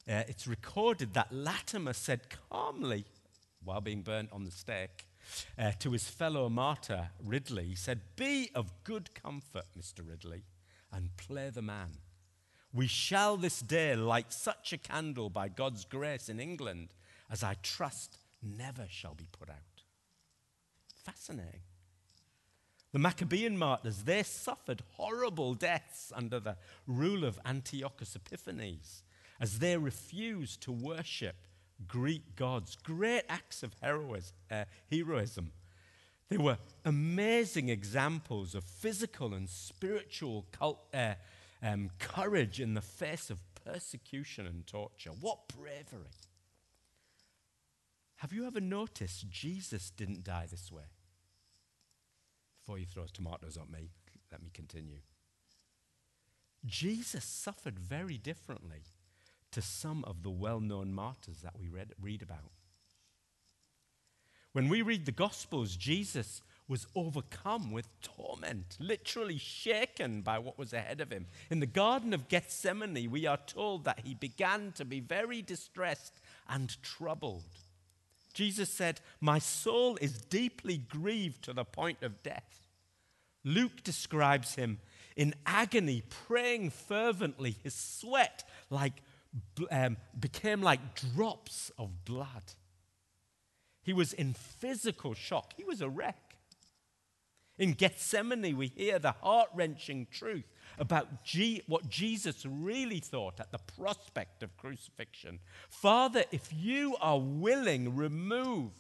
uh, 0.09 0.23
it's 0.27 0.47
recorded 0.47 1.15
that 1.15 1.33
Latimer 1.33 1.93
said 1.93 2.21
calmly, 2.51 3.05
while 3.63 3.81
being 3.81 4.03
burnt 4.03 4.31
on 4.33 4.45
the 4.45 4.51
stake, 4.51 5.07
uh, 5.59 5.73
to 5.79 5.93
his 5.93 6.09
fellow 6.09 6.49
martyr 6.49 7.11
Ridley, 7.23 7.65
he 7.65 7.75
said, 7.75 8.01
Be 8.17 8.51
of 8.55 8.73
good 8.85 9.11
comfort, 9.15 9.67
Mr. 9.79 10.09
Ridley, 10.09 10.45
and 10.93 11.15
play 11.17 11.51
the 11.51 11.63
man. 11.63 11.91
We 12.73 12.87
shall 12.87 13.37
this 13.37 13.61
day 13.61 13.95
light 13.97 14.33
such 14.33 14.73
a 14.73 14.79
candle 14.79 15.31
by 15.31 15.49
God's 15.49 15.85
grace 15.85 16.29
in 16.29 16.41
England 16.41 16.95
as 17.31 17.43
I 17.43 17.57
trust 17.63 18.19
never 18.43 18.87
shall 18.89 19.15
be 19.15 19.29
put 19.33 19.51
out. 19.51 19.78
Fascinating. 21.09 21.61
The 22.93 22.99
Maccabean 22.99 23.57
martyrs, 23.57 24.03
they 24.03 24.23
suffered 24.23 24.83
horrible 24.97 25.55
deaths 25.55 26.13
under 26.15 26.39
the 26.39 26.57
rule 26.87 27.25
of 27.25 27.39
Antiochus 27.47 28.15
Epiphanes 28.15 29.03
as 29.41 29.59
they 29.59 29.79
refused 29.79 30.61
to 30.63 30.73
worship 30.73 31.37
Greek 31.87 32.37
gods. 32.37 32.77
Great 32.83 33.23
acts 33.29 33.63
of 33.63 33.75
heroism. 33.81 34.35
Uh, 34.51 34.65
heroism. 34.91 35.53
They 36.29 36.37
were 36.37 36.59
amazing 36.85 37.71
examples 37.71 38.55
of 38.55 38.65
physical 38.65 39.33
and 39.33 39.49
spiritual 39.49 40.45
cult, 40.53 40.81
uh, 40.93 41.15
um, 41.63 41.89
courage 41.99 42.61
in 42.61 42.75
the 42.75 42.83
face 42.83 43.31
of 43.31 43.41
persecution 43.65 44.47
and 44.47 44.67
torture. 44.67 45.13
What 45.21 45.49
bravery! 45.49 46.11
Have 48.17 48.33
you 48.33 48.47
ever 48.47 48.61
noticed 48.61 49.31
Jesus 49.31 49.91
didn't 49.91 50.25
die 50.25 50.47
this 50.51 50.73
way? 50.73 50.83
Before 52.69 52.79
you 52.79 52.85
throws 52.85 53.11
tomatoes 53.11 53.57
at 53.57 53.71
me, 53.71 53.89
let 54.31 54.43
me 54.43 54.51
continue. 54.53 54.99
Jesus 56.67 57.25
suffered 57.25 57.79
very 57.79 58.19
differently 58.19 58.83
to 59.53 59.63
some 59.63 60.05
of 60.05 60.23
the 60.23 60.29
well 60.29 60.61
known 60.61 60.93
martyrs 60.93 61.39
that 61.41 61.59
we 61.59 61.71
read, 61.71 61.95
read 61.99 62.21
about. 62.21 62.53
When 64.53 64.69
we 64.69 64.83
read 64.83 65.07
the 65.07 65.13
Gospels, 65.13 65.77
Jesus 65.77 66.43
was 66.69 66.87
overcome 66.95 67.73
with 67.73 67.89
torment, 68.03 68.77
literally 68.79 69.39
shaken 69.39 70.21
by 70.21 70.39
what 70.39 70.59
was 70.59 70.75
ahead 70.75 71.01
of 71.01 71.11
him. 71.11 71.25
In 71.49 71.61
the 71.61 71.67
Garden 71.67 72.13
of 72.13 72.29
Gethsemane, 72.29 73.11
we 73.11 73.25
are 73.25 73.41
told 73.47 73.85
that 73.85 74.01
he 74.01 74.13
began 74.13 74.73
to 74.73 74.85
be 74.85 75.01
very 75.01 75.41
distressed 75.41 76.21
and 76.47 76.77
troubled. 76.83 77.45
Jesus 78.39 78.69
said, 78.69 79.01
My 79.21 79.41
soul 79.41 79.99
is 80.01 80.13
deeply 80.13 80.77
grieved 80.77 81.43
to 81.43 81.53
the 81.53 81.65
point 81.65 82.05
of 82.05 82.23
death. 82.23 82.69
Luke 83.43 83.83
describes 83.83 84.55
him 84.55 84.79
in 85.17 85.35
agony, 85.45 86.05
praying 86.09 86.71
fervently, 86.71 87.57
his 87.65 87.75
sweat 87.75 88.49
like 88.71 88.93
um, 89.73 89.97
became 90.21 90.63
like 90.63 90.95
drops 90.95 91.73
of 91.79 92.05
blood. 92.05 92.45
He 93.83 93.93
was 93.93 94.13
in 94.13 94.35
physical 94.35 95.15
shock. 95.15 95.55
He 95.57 95.65
was 95.65 95.81
a 95.81 95.89
wreck. 95.89 96.28
In 97.59 97.73
Gethsemane, 97.73 98.57
we 98.57 98.69
hear 98.69 98.99
the 98.99 99.13
heart 99.13 99.49
wrenching 99.55 100.07
truth 100.11 100.47
about 100.79 101.25
G- 101.25 101.63
what 101.67 101.89
Jesus 101.89 102.47
really 102.47 103.01
thought 103.01 103.41
at 103.41 103.51
the 103.51 103.59
prospect 103.59 104.43
of 104.43 104.57
crucifixion. 104.57 105.41
Father, 105.69 106.25
if 106.31 106.51
you 106.57 106.97
are 107.01 107.19
willing, 107.19 107.97
remove 107.97 108.71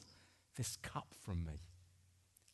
this 0.56 0.76
cup 0.76 1.08
from 1.20 1.44
me. 1.44 1.60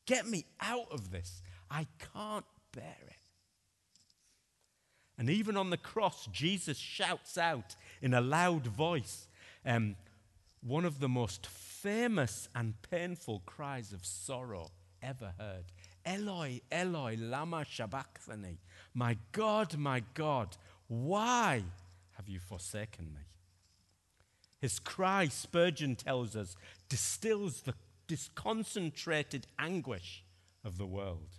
Get 0.07 0.27
me 0.27 0.47
out 0.61 0.91
of 0.91 1.11
this. 1.11 1.43
I 1.71 1.87
can't 2.15 2.47
bear 2.73 2.97
it. 3.07 3.17
And 5.17 5.31
even 5.31 5.57
on 5.57 5.71
the 5.71 5.77
cross, 5.77 6.27
Jesus 6.33 6.79
shouts 6.79 7.39
out 7.39 7.77
in 8.03 8.15
a 8.15 8.21
loud 8.21 8.67
voice 8.67 9.29
um, 9.65 9.97
one 10.63 10.85
of 10.85 11.01
the 11.01 11.09
most 11.09 11.47
famous 11.47 12.49
and 12.55 12.75
painful 12.91 13.43
cries 13.47 13.93
of 13.93 14.05
sorrow 14.05 14.71
ever 15.03 15.35
heard. 15.39 15.67
Eloi, 16.05 16.61
Eloi, 16.71 17.17
lama 17.19 17.64
sabachthani. 17.64 18.59
My 18.95 19.17
God, 19.33 19.77
my 19.77 20.03
God, 20.14 20.57
why 20.88 21.64
have 22.12 22.29
you 22.29 22.38
forsaken 22.38 23.07
me? 23.14 23.23
His 24.61 24.79
cry, 24.79 25.29
Spurgeon 25.29 25.97
tells 25.97 26.37
us, 26.37 26.57
distills 26.88 27.62
the 27.62 27.75
disconcentrated 28.07 29.47
anguish 29.59 30.25
of 30.64 30.79
the 30.79 30.87
world. 30.87 31.38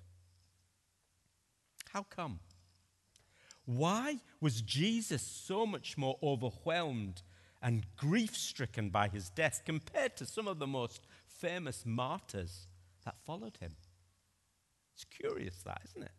How 1.91 2.04
come? 2.04 2.39
Why 3.65 4.19
was 4.39 4.62
Jesus 4.62 5.21
so 5.21 5.65
much 5.65 5.97
more 5.97 6.17
overwhelmed 6.21 7.21
and 7.62 7.86
grief 7.97 8.36
stricken 8.36 8.89
by 8.89 9.08
his 9.08 9.30
death 9.30 9.63
compared 9.65 10.15
to 10.17 10.25
some 10.25 10.47
of 10.47 10.60
the 10.60 10.67
most 10.67 11.08
famous 11.25 11.84
martyrs 11.86 12.67
that 13.06 13.15
followed 13.25 13.58
him? 13.60 13.75
It's 14.95 15.03
curious, 15.03 15.58
that, 15.65 15.81
isn't 15.89 16.03
it? 16.03 16.12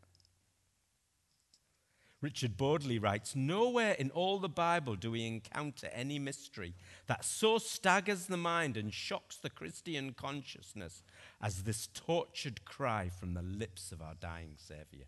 Richard 2.21 2.57
Bodley 2.57 2.99
writes 2.99 3.35
Nowhere 3.35 3.93
in 3.93 4.11
all 4.11 4.39
the 4.39 4.49
Bible 4.49 4.97
do 4.97 5.11
we 5.11 5.27
encounter 5.27 5.89
any 5.93 6.19
mystery 6.19 6.75
that 7.07 7.25
so 7.25 7.59
staggers 7.59 8.27
the 8.27 8.37
mind 8.37 8.77
and 8.77 8.93
shocks 8.93 9.37
the 9.37 9.51
Christian 9.51 10.13
consciousness 10.13 11.03
as 11.41 11.63
this 11.63 11.89
tortured 11.95 12.65
cry 12.65 13.09
from 13.09 13.35
the 13.35 13.43
lips 13.43 13.93
of 13.93 14.03
our 14.03 14.15
dying 14.15 14.55
Saviour. 14.57 15.07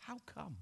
How 0.00 0.18
come? 0.26 0.56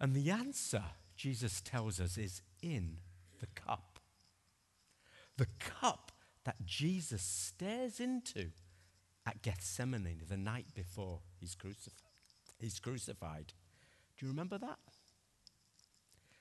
And 0.00 0.14
the 0.14 0.30
answer, 0.30 0.84
Jesus 1.16 1.60
tells 1.60 2.00
us, 2.00 2.16
is 2.16 2.42
in 2.62 2.98
the 3.40 3.48
cup. 3.54 3.98
The 5.36 5.48
cup 5.58 6.12
that 6.48 6.64
Jesus 6.64 7.20
stares 7.20 8.00
into 8.00 8.46
at 9.26 9.42
Gethsemane 9.42 10.22
the 10.30 10.38
night 10.38 10.64
before 10.74 11.18
he's, 11.38 11.54
crucif- 11.54 11.90
he's 12.58 12.80
crucified. 12.80 13.52
Do 14.16 14.24
you 14.24 14.32
remember 14.32 14.56
that? 14.56 14.78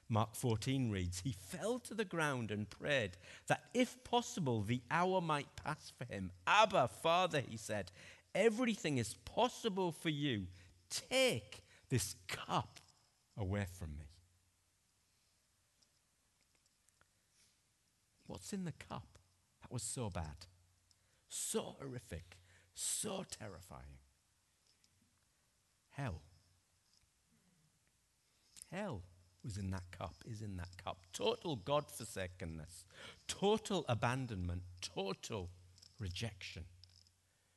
Mark 0.08 0.34
14 0.34 0.92
reads, 0.92 1.20
He 1.26 1.36
fell 1.38 1.80
to 1.80 1.94
the 1.94 2.06
ground 2.06 2.52
and 2.52 2.70
prayed 2.70 3.18
that 3.48 3.66
if 3.74 4.02
possible 4.06 4.62
the 4.62 4.80
hour 4.90 5.20
might 5.20 5.54
pass 5.58 5.92
for 5.98 6.06
him. 6.06 6.32
Abba, 6.48 6.88
Father, 6.88 7.42
he 7.42 7.58
said, 7.58 7.92
Everything 8.34 9.00
is 9.00 9.16
possible 9.26 9.92
for 9.92 10.08
you. 10.08 10.48
Take 10.90 11.66
this 11.90 12.16
cup 12.30 12.80
away 13.38 13.66
from 13.78 13.90
me. 13.98 14.06
What's 18.26 18.54
in 18.54 18.64
the 18.64 18.72
cup 18.72 19.17
that 19.68 19.74
was 19.74 19.84
so 19.84 20.10
bad, 20.10 20.46
so 21.28 21.76
horrific, 21.80 22.38
so 22.74 23.26
terrifying? 23.30 24.00
Hell. 25.92 26.22
Hell 28.72 29.02
was 29.44 29.58
in 29.58 29.72
that 29.72 29.84
cup, 29.98 30.16
is 30.26 30.42
in 30.42 30.58
that 30.58 30.70
cup. 30.84 31.00
Total 31.14 31.56
God 31.56 31.86
forsakenness, 31.90 32.86
total 33.28 33.86
abandonment, 33.88 34.64
total 34.82 35.50
rejection. 36.00 36.66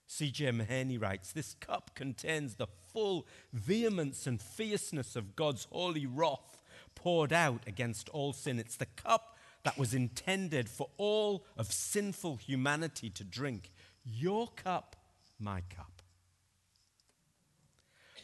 C.J. 0.06 0.46
Mahaney 0.52 1.00
writes 1.00 1.32
This 1.32 1.54
cup 1.54 1.92
contains 1.94 2.56
the 2.56 2.66
full 2.92 3.26
vehemence 3.52 4.26
and 4.26 4.40
fierceness 4.40 5.14
of 5.16 5.36
God's 5.36 5.66
holy 5.70 6.06
wrath 6.06 6.62
poured 6.94 7.32
out 7.32 7.62
against 7.66 8.08
all 8.08 8.32
sin. 8.32 8.58
It's 8.58 8.76
the 8.76 8.86
cup 8.86 9.36
that 9.62 9.78
was 9.78 9.94
intended 9.94 10.68
for 10.68 10.88
all 10.96 11.44
of 11.56 11.72
sinful 11.72 12.36
humanity 12.36 13.10
to 13.10 13.24
drink. 13.24 13.70
Your 14.04 14.48
cup, 14.48 14.96
my 15.38 15.62
cup. 15.74 16.02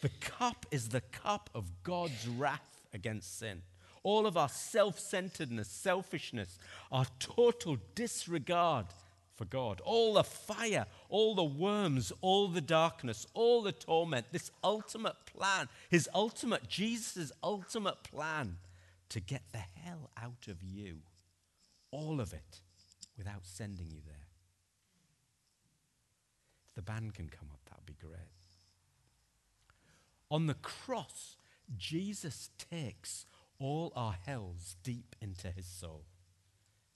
The 0.00 0.08
cup 0.20 0.66
is 0.70 0.88
the 0.88 1.00
cup 1.00 1.50
of 1.54 1.82
God's 1.82 2.28
wrath 2.28 2.86
against 2.92 3.38
sin. 3.38 3.62
All 4.02 4.26
of 4.26 4.36
our 4.36 4.48
self 4.48 4.98
centeredness, 4.98 5.68
selfishness, 5.68 6.58
our 6.92 7.06
total 7.18 7.78
disregard 7.94 8.86
for 9.34 9.44
God. 9.44 9.80
All 9.84 10.14
the 10.14 10.24
fire, 10.24 10.86
all 11.08 11.34
the 11.34 11.44
worms, 11.44 12.12
all 12.20 12.48
the 12.48 12.60
darkness, 12.60 13.26
all 13.34 13.62
the 13.62 13.72
torment, 13.72 14.26
this 14.32 14.50
ultimate 14.62 15.16
plan, 15.26 15.68
his 15.90 16.08
ultimate, 16.14 16.68
Jesus' 16.68 17.32
ultimate 17.42 18.02
plan 18.04 18.56
to 19.10 19.20
get 19.20 19.42
the 19.52 19.58
hell 19.58 20.10
out 20.16 20.48
of 20.48 20.62
you. 20.62 20.98
All 21.96 22.20
of 22.20 22.34
it 22.34 22.60
without 23.16 23.46
sending 23.46 23.86
you 23.90 24.00
there. 24.04 24.28
If 26.68 26.74
the 26.74 26.82
band 26.82 27.14
can 27.14 27.28
come 27.30 27.48
up, 27.50 27.60
that 27.66 27.78
would 27.78 27.86
be 27.86 27.96
great. 27.98 28.12
On 30.30 30.46
the 30.46 30.54
cross, 30.54 31.38
Jesus 31.78 32.50
takes 32.70 33.24
all 33.58 33.94
our 33.96 34.12
hells 34.12 34.76
deep 34.82 35.16
into 35.22 35.50
his 35.50 35.66
soul. 35.66 36.04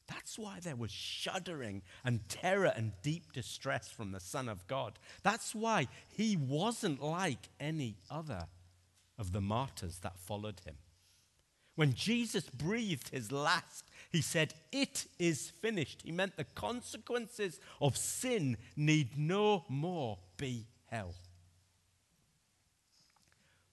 That's 0.07 0.39
why 0.39 0.59
there 0.61 0.77
was 0.77 0.91
shuddering 0.91 1.81
and 2.05 2.29
terror 2.29 2.73
and 2.77 2.93
deep 3.03 3.33
distress 3.33 3.89
from 3.89 4.13
the 4.13 4.21
Son 4.21 4.51
of 4.51 4.67
God. 4.67 4.99
That's 5.23 5.55
why 5.55 5.89
he 6.09 6.37
wasn't 6.37 7.01
like 7.01 7.49
any 7.59 7.97
other 8.11 8.49
of 9.17 9.33
the 9.33 9.41
martyrs 9.41 10.01
that 10.01 10.19
followed 10.19 10.61
him. 10.67 10.75
When 11.81 11.95
Jesus 11.95 12.45
breathed 12.51 13.09
his 13.09 13.33
last, 13.33 13.87
he 14.13 14.21
said, 14.21 14.53
It 14.71 15.07
is 15.19 15.49
finished. 15.63 16.03
He 16.05 16.13
meant 16.13 16.37
the 16.37 16.45
consequences 16.45 17.59
of 17.81 17.97
sin 17.97 18.59
need 18.77 19.17
no 19.17 19.65
more 19.67 20.19
be 20.37 20.67
hell. 20.91 21.15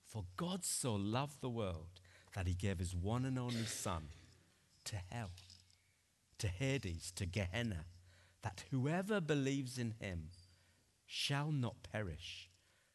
For 0.05 0.23
God 0.37 0.63
so 0.63 0.95
loved 0.95 1.41
the 1.41 1.49
world 1.49 1.99
that 2.33 2.47
he 2.47 2.53
gave 2.53 2.79
his 2.79 2.95
one 2.95 3.25
and 3.25 3.37
only 3.37 3.65
Son 3.65 4.03
to 4.85 4.95
hell 5.11 5.31
to 6.37 6.47
Hades, 6.47 7.11
to 7.17 7.25
Gehenna, 7.25 7.83
that 8.41 8.63
whoever 8.71 9.19
believes 9.19 9.77
in 9.77 9.95
him 9.99 10.29
shall 11.05 11.51
not 11.51 11.83
perish, 11.91 12.49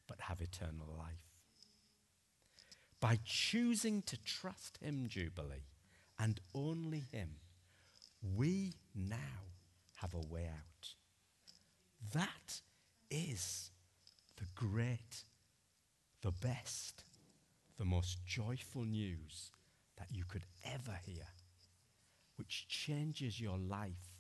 but 0.07 0.22
have 0.22 0.40
eternal 0.40 0.88
life. 0.96 1.32
By 3.02 3.18
choosing 3.24 4.02
to 4.02 4.16
trust 4.16 4.78
him, 4.80 5.08
Jubilee, 5.08 5.66
and 6.20 6.38
only 6.54 7.02
him, 7.10 7.30
we 8.36 8.74
now 8.94 9.42
have 9.96 10.14
a 10.14 10.20
way 10.20 10.46
out. 10.46 10.94
That 12.12 12.60
is 13.10 13.72
the 14.36 14.46
great, 14.54 15.24
the 16.20 16.30
best, 16.30 17.02
the 17.76 17.84
most 17.84 18.24
joyful 18.24 18.84
news 18.84 19.50
that 19.96 20.12
you 20.12 20.22
could 20.24 20.44
ever 20.64 20.96
hear 21.04 21.26
which 22.36 22.68
changes 22.68 23.40
your 23.40 23.58
life, 23.58 24.12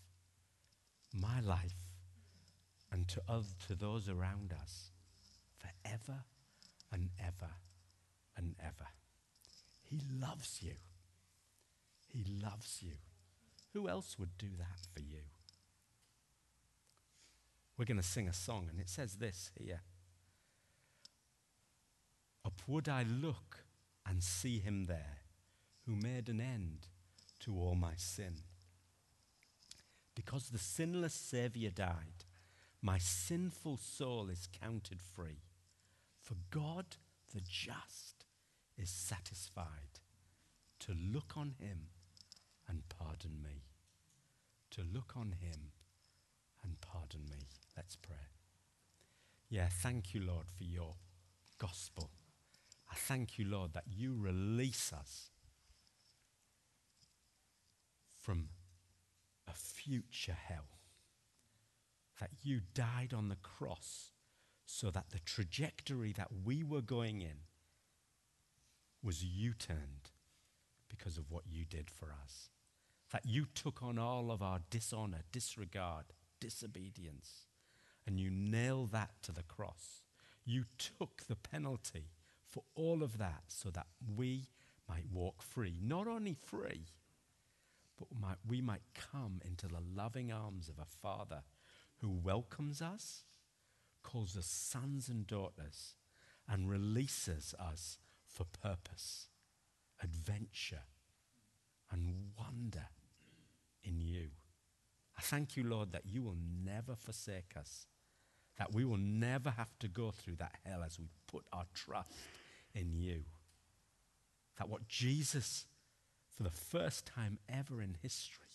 my 1.14 1.38
life, 1.38 1.86
and 2.90 3.06
to, 3.06 3.22
to 3.68 3.76
those 3.76 4.08
around 4.08 4.52
us 4.60 4.90
forever 5.56 6.24
and 6.90 7.10
ever 7.20 7.50
and 8.42 8.54
ever. 8.60 8.88
He 9.84 10.00
loves 10.20 10.60
you. 10.62 10.74
He 12.08 12.24
loves 12.42 12.80
you. 12.82 12.92
Who 13.72 13.88
else 13.88 14.18
would 14.18 14.36
do 14.38 14.48
that 14.58 14.86
for 14.92 15.00
you? 15.00 15.22
We're 17.76 17.86
going 17.86 17.96
to 17.96 18.02
sing 18.02 18.28
a 18.28 18.32
song, 18.32 18.66
and 18.70 18.78
it 18.80 18.88
says 18.88 19.14
this 19.14 19.50
here 19.58 19.80
Upward 22.44 22.88
I 22.88 23.04
look 23.04 23.64
and 24.06 24.22
see 24.22 24.58
him 24.58 24.84
there 24.84 25.20
who 25.86 25.96
made 25.96 26.28
an 26.28 26.40
end 26.40 26.88
to 27.40 27.56
all 27.56 27.74
my 27.74 27.94
sin. 27.96 28.34
Because 30.14 30.50
the 30.50 30.58
sinless 30.58 31.14
Saviour 31.14 31.70
died, 31.70 32.24
my 32.82 32.98
sinful 32.98 33.78
soul 33.78 34.28
is 34.28 34.48
counted 34.60 35.00
free. 35.00 35.42
For 36.20 36.34
God, 36.50 36.96
the 37.34 37.40
just, 37.40 38.11
is 38.82 38.90
satisfied 38.90 40.00
to 40.80 40.92
look 40.92 41.36
on 41.36 41.54
him 41.58 41.86
and 42.68 42.82
pardon 42.88 43.40
me. 43.42 43.62
To 44.72 44.82
look 44.82 45.12
on 45.16 45.34
him 45.40 45.70
and 46.64 46.80
pardon 46.80 47.26
me. 47.30 47.46
Let's 47.76 47.94
pray. 47.94 48.16
Yeah, 49.48 49.68
thank 49.68 50.14
you, 50.14 50.20
Lord, 50.22 50.46
for 50.50 50.64
your 50.64 50.94
gospel. 51.58 52.10
I 52.90 52.94
thank 52.96 53.38
you, 53.38 53.44
Lord, 53.44 53.74
that 53.74 53.84
you 53.86 54.16
release 54.18 54.92
us 54.92 55.30
from 58.20 58.48
a 59.46 59.52
future 59.52 60.36
hell. 60.48 60.78
That 62.20 62.30
you 62.42 62.60
died 62.74 63.12
on 63.14 63.28
the 63.28 63.36
cross 63.36 64.12
so 64.64 64.90
that 64.90 65.10
the 65.10 65.18
trajectory 65.18 66.12
that 66.12 66.28
we 66.44 66.62
were 66.62 66.80
going 66.80 67.20
in 67.20 67.51
was 69.02 69.24
U 69.24 69.52
turned 69.54 70.10
because 70.88 71.18
of 71.18 71.30
what 71.30 71.44
you 71.50 71.64
did 71.64 71.90
for 71.90 72.14
us. 72.22 72.50
that 73.12 73.26
you 73.26 73.46
took 73.54 73.82
on 73.82 73.98
all 73.98 74.30
of 74.30 74.42
our 74.42 74.60
dishonor, 74.70 75.20
disregard, 75.30 76.06
disobedience, 76.40 77.46
and 78.06 78.18
you 78.18 78.30
nailed 78.30 78.90
that 78.92 79.10
to 79.22 79.32
the 79.32 79.42
cross. 79.42 80.02
You 80.44 80.64
took 80.78 81.24
the 81.28 81.36
penalty 81.36 82.06
for 82.48 82.64
all 82.74 83.02
of 83.02 83.18
that 83.18 83.44
so 83.48 83.70
that 83.70 83.86
we 84.16 84.48
might 84.88 85.12
walk 85.12 85.42
free. 85.42 85.78
Not 85.80 86.08
only 86.08 86.34
free, 86.34 86.86
but 87.98 88.38
we 88.48 88.60
might 88.60 88.82
come 88.94 89.40
into 89.44 89.68
the 89.68 89.82
loving 89.94 90.32
arms 90.32 90.68
of 90.68 90.78
a 90.78 90.86
Father 90.86 91.42
who 91.98 92.10
welcomes 92.10 92.82
us, 92.82 93.22
calls 94.02 94.36
us 94.36 94.46
sons 94.46 95.08
and 95.08 95.26
daughters, 95.26 95.94
and 96.48 96.68
releases 96.68 97.54
us 97.60 97.98
for 98.32 98.44
purpose, 98.44 99.28
adventure, 100.02 100.84
and 101.90 102.14
wonder 102.38 102.86
in 103.84 104.00
you. 104.00 104.28
I 105.16 105.20
thank 105.20 105.56
you, 105.56 105.64
Lord, 105.64 105.92
that 105.92 106.06
you 106.06 106.22
will 106.22 106.36
never 106.64 106.94
forsake 106.94 107.54
us, 107.56 107.86
that 108.58 108.72
we 108.72 108.84
will 108.84 108.96
never 108.96 109.50
have 109.50 109.78
to 109.80 109.88
go 109.88 110.10
through 110.10 110.36
that 110.36 110.56
hell 110.64 110.82
as 110.82 110.98
we 110.98 111.08
put 111.26 111.44
our 111.52 111.66
trust 111.74 112.12
in 112.74 112.94
you. 112.94 113.24
That 114.58 114.68
what 114.68 114.88
Jesus, 114.88 115.66
for 116.34 116.42
the 116.42 116.50
first 116.50 117.06
time 117.06 117.38
ever 117.48 117.82
in 117.82 117.96
history, 118.02 118.46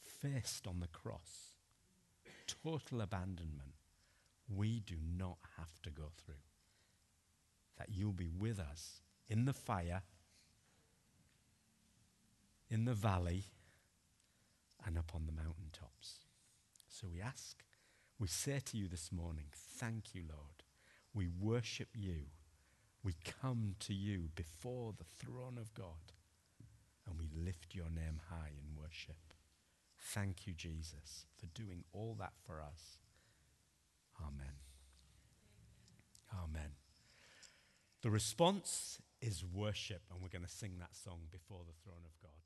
faced 0.00 0.66
on 0.66 0.80
the 0.80 0.88
cross, 0.88 1.56
total 2.46 3.00
abandonment, 3.00 3.74
we 4.48 4.80
do 4.80 4.96
not 5.16 5.38
have 5.58 5.80
to 5.82 5.90
go 5.90 6.10
through. 6.24 6.34
That 7.82 7.92
you'll 7.92 8.12
be 8.12 8.28
with 8.28 8.60
us 8.60 9.00
in 9.28 9.44
the 9.44 9.52
fire, 9.52 10.02
in 12.70 12.84
the 12.84 12.94
valley, 12.94 13.46
and 14.86 14.96
up 14.96 15.10
on 15.16 15.26
the 15.26 15.32
mountaintops. 15.32 16.20
So 16.86 17.08
we 17.12 17.20
ask, 17.20 17.64
we 18.20 18.28
say 18.28 18.60
to 18.66 18.76
you 18.76 18.86
this 18.86 19.10
morning, 19.10 19.46
thank 19.52 20.14
you, 20.14 20.22
Lord. 20.28 20.62
We 21.12 21.26
worship 21.26 21.88
you. 21.92 22.26
We 23.02 23.14
come 23.42 23.74
to 23.80 23.92
you 23.92 24.28
before 24.36 24.94
the 24.96 25.26
throne 25.26 25.58
of 25.58 25.74
God 25.74 26.12
and 27.08 27.18
we 27.18 27.28
lift 27.34 27.74
your 27.74 27.90
name 27.90 28.20
high 28.30 28.52
in 28.56 28.80
worship. 28.80 29.34
Thank 29.98 30.46
you, 30.46 30.52
Jesus, 30.54 31.26
for 31.36 31.46
doing 31.46 31.82
all 31.92 32.14
that 32.20 32.34
for 32.46 32.60
us. 32.60 32.98
Amen. 34.20 34.54
Amen. 36.32 36.81
The 38.02 38.10
response 38.10 39.00
is 39.20 39.44
worship, 39.44 40.02
and 40.10 40.20
we're 40.20 40.28
going 40.28 40.44
to 40.44 40.50
sing 40.50 40.72
that 40.80 40.96
song 40.96 41.20
before 41.30 41.60
the 41.64 41.74
throne 41.84 42.04
of 42.04 42.20
God. 42.20 42.41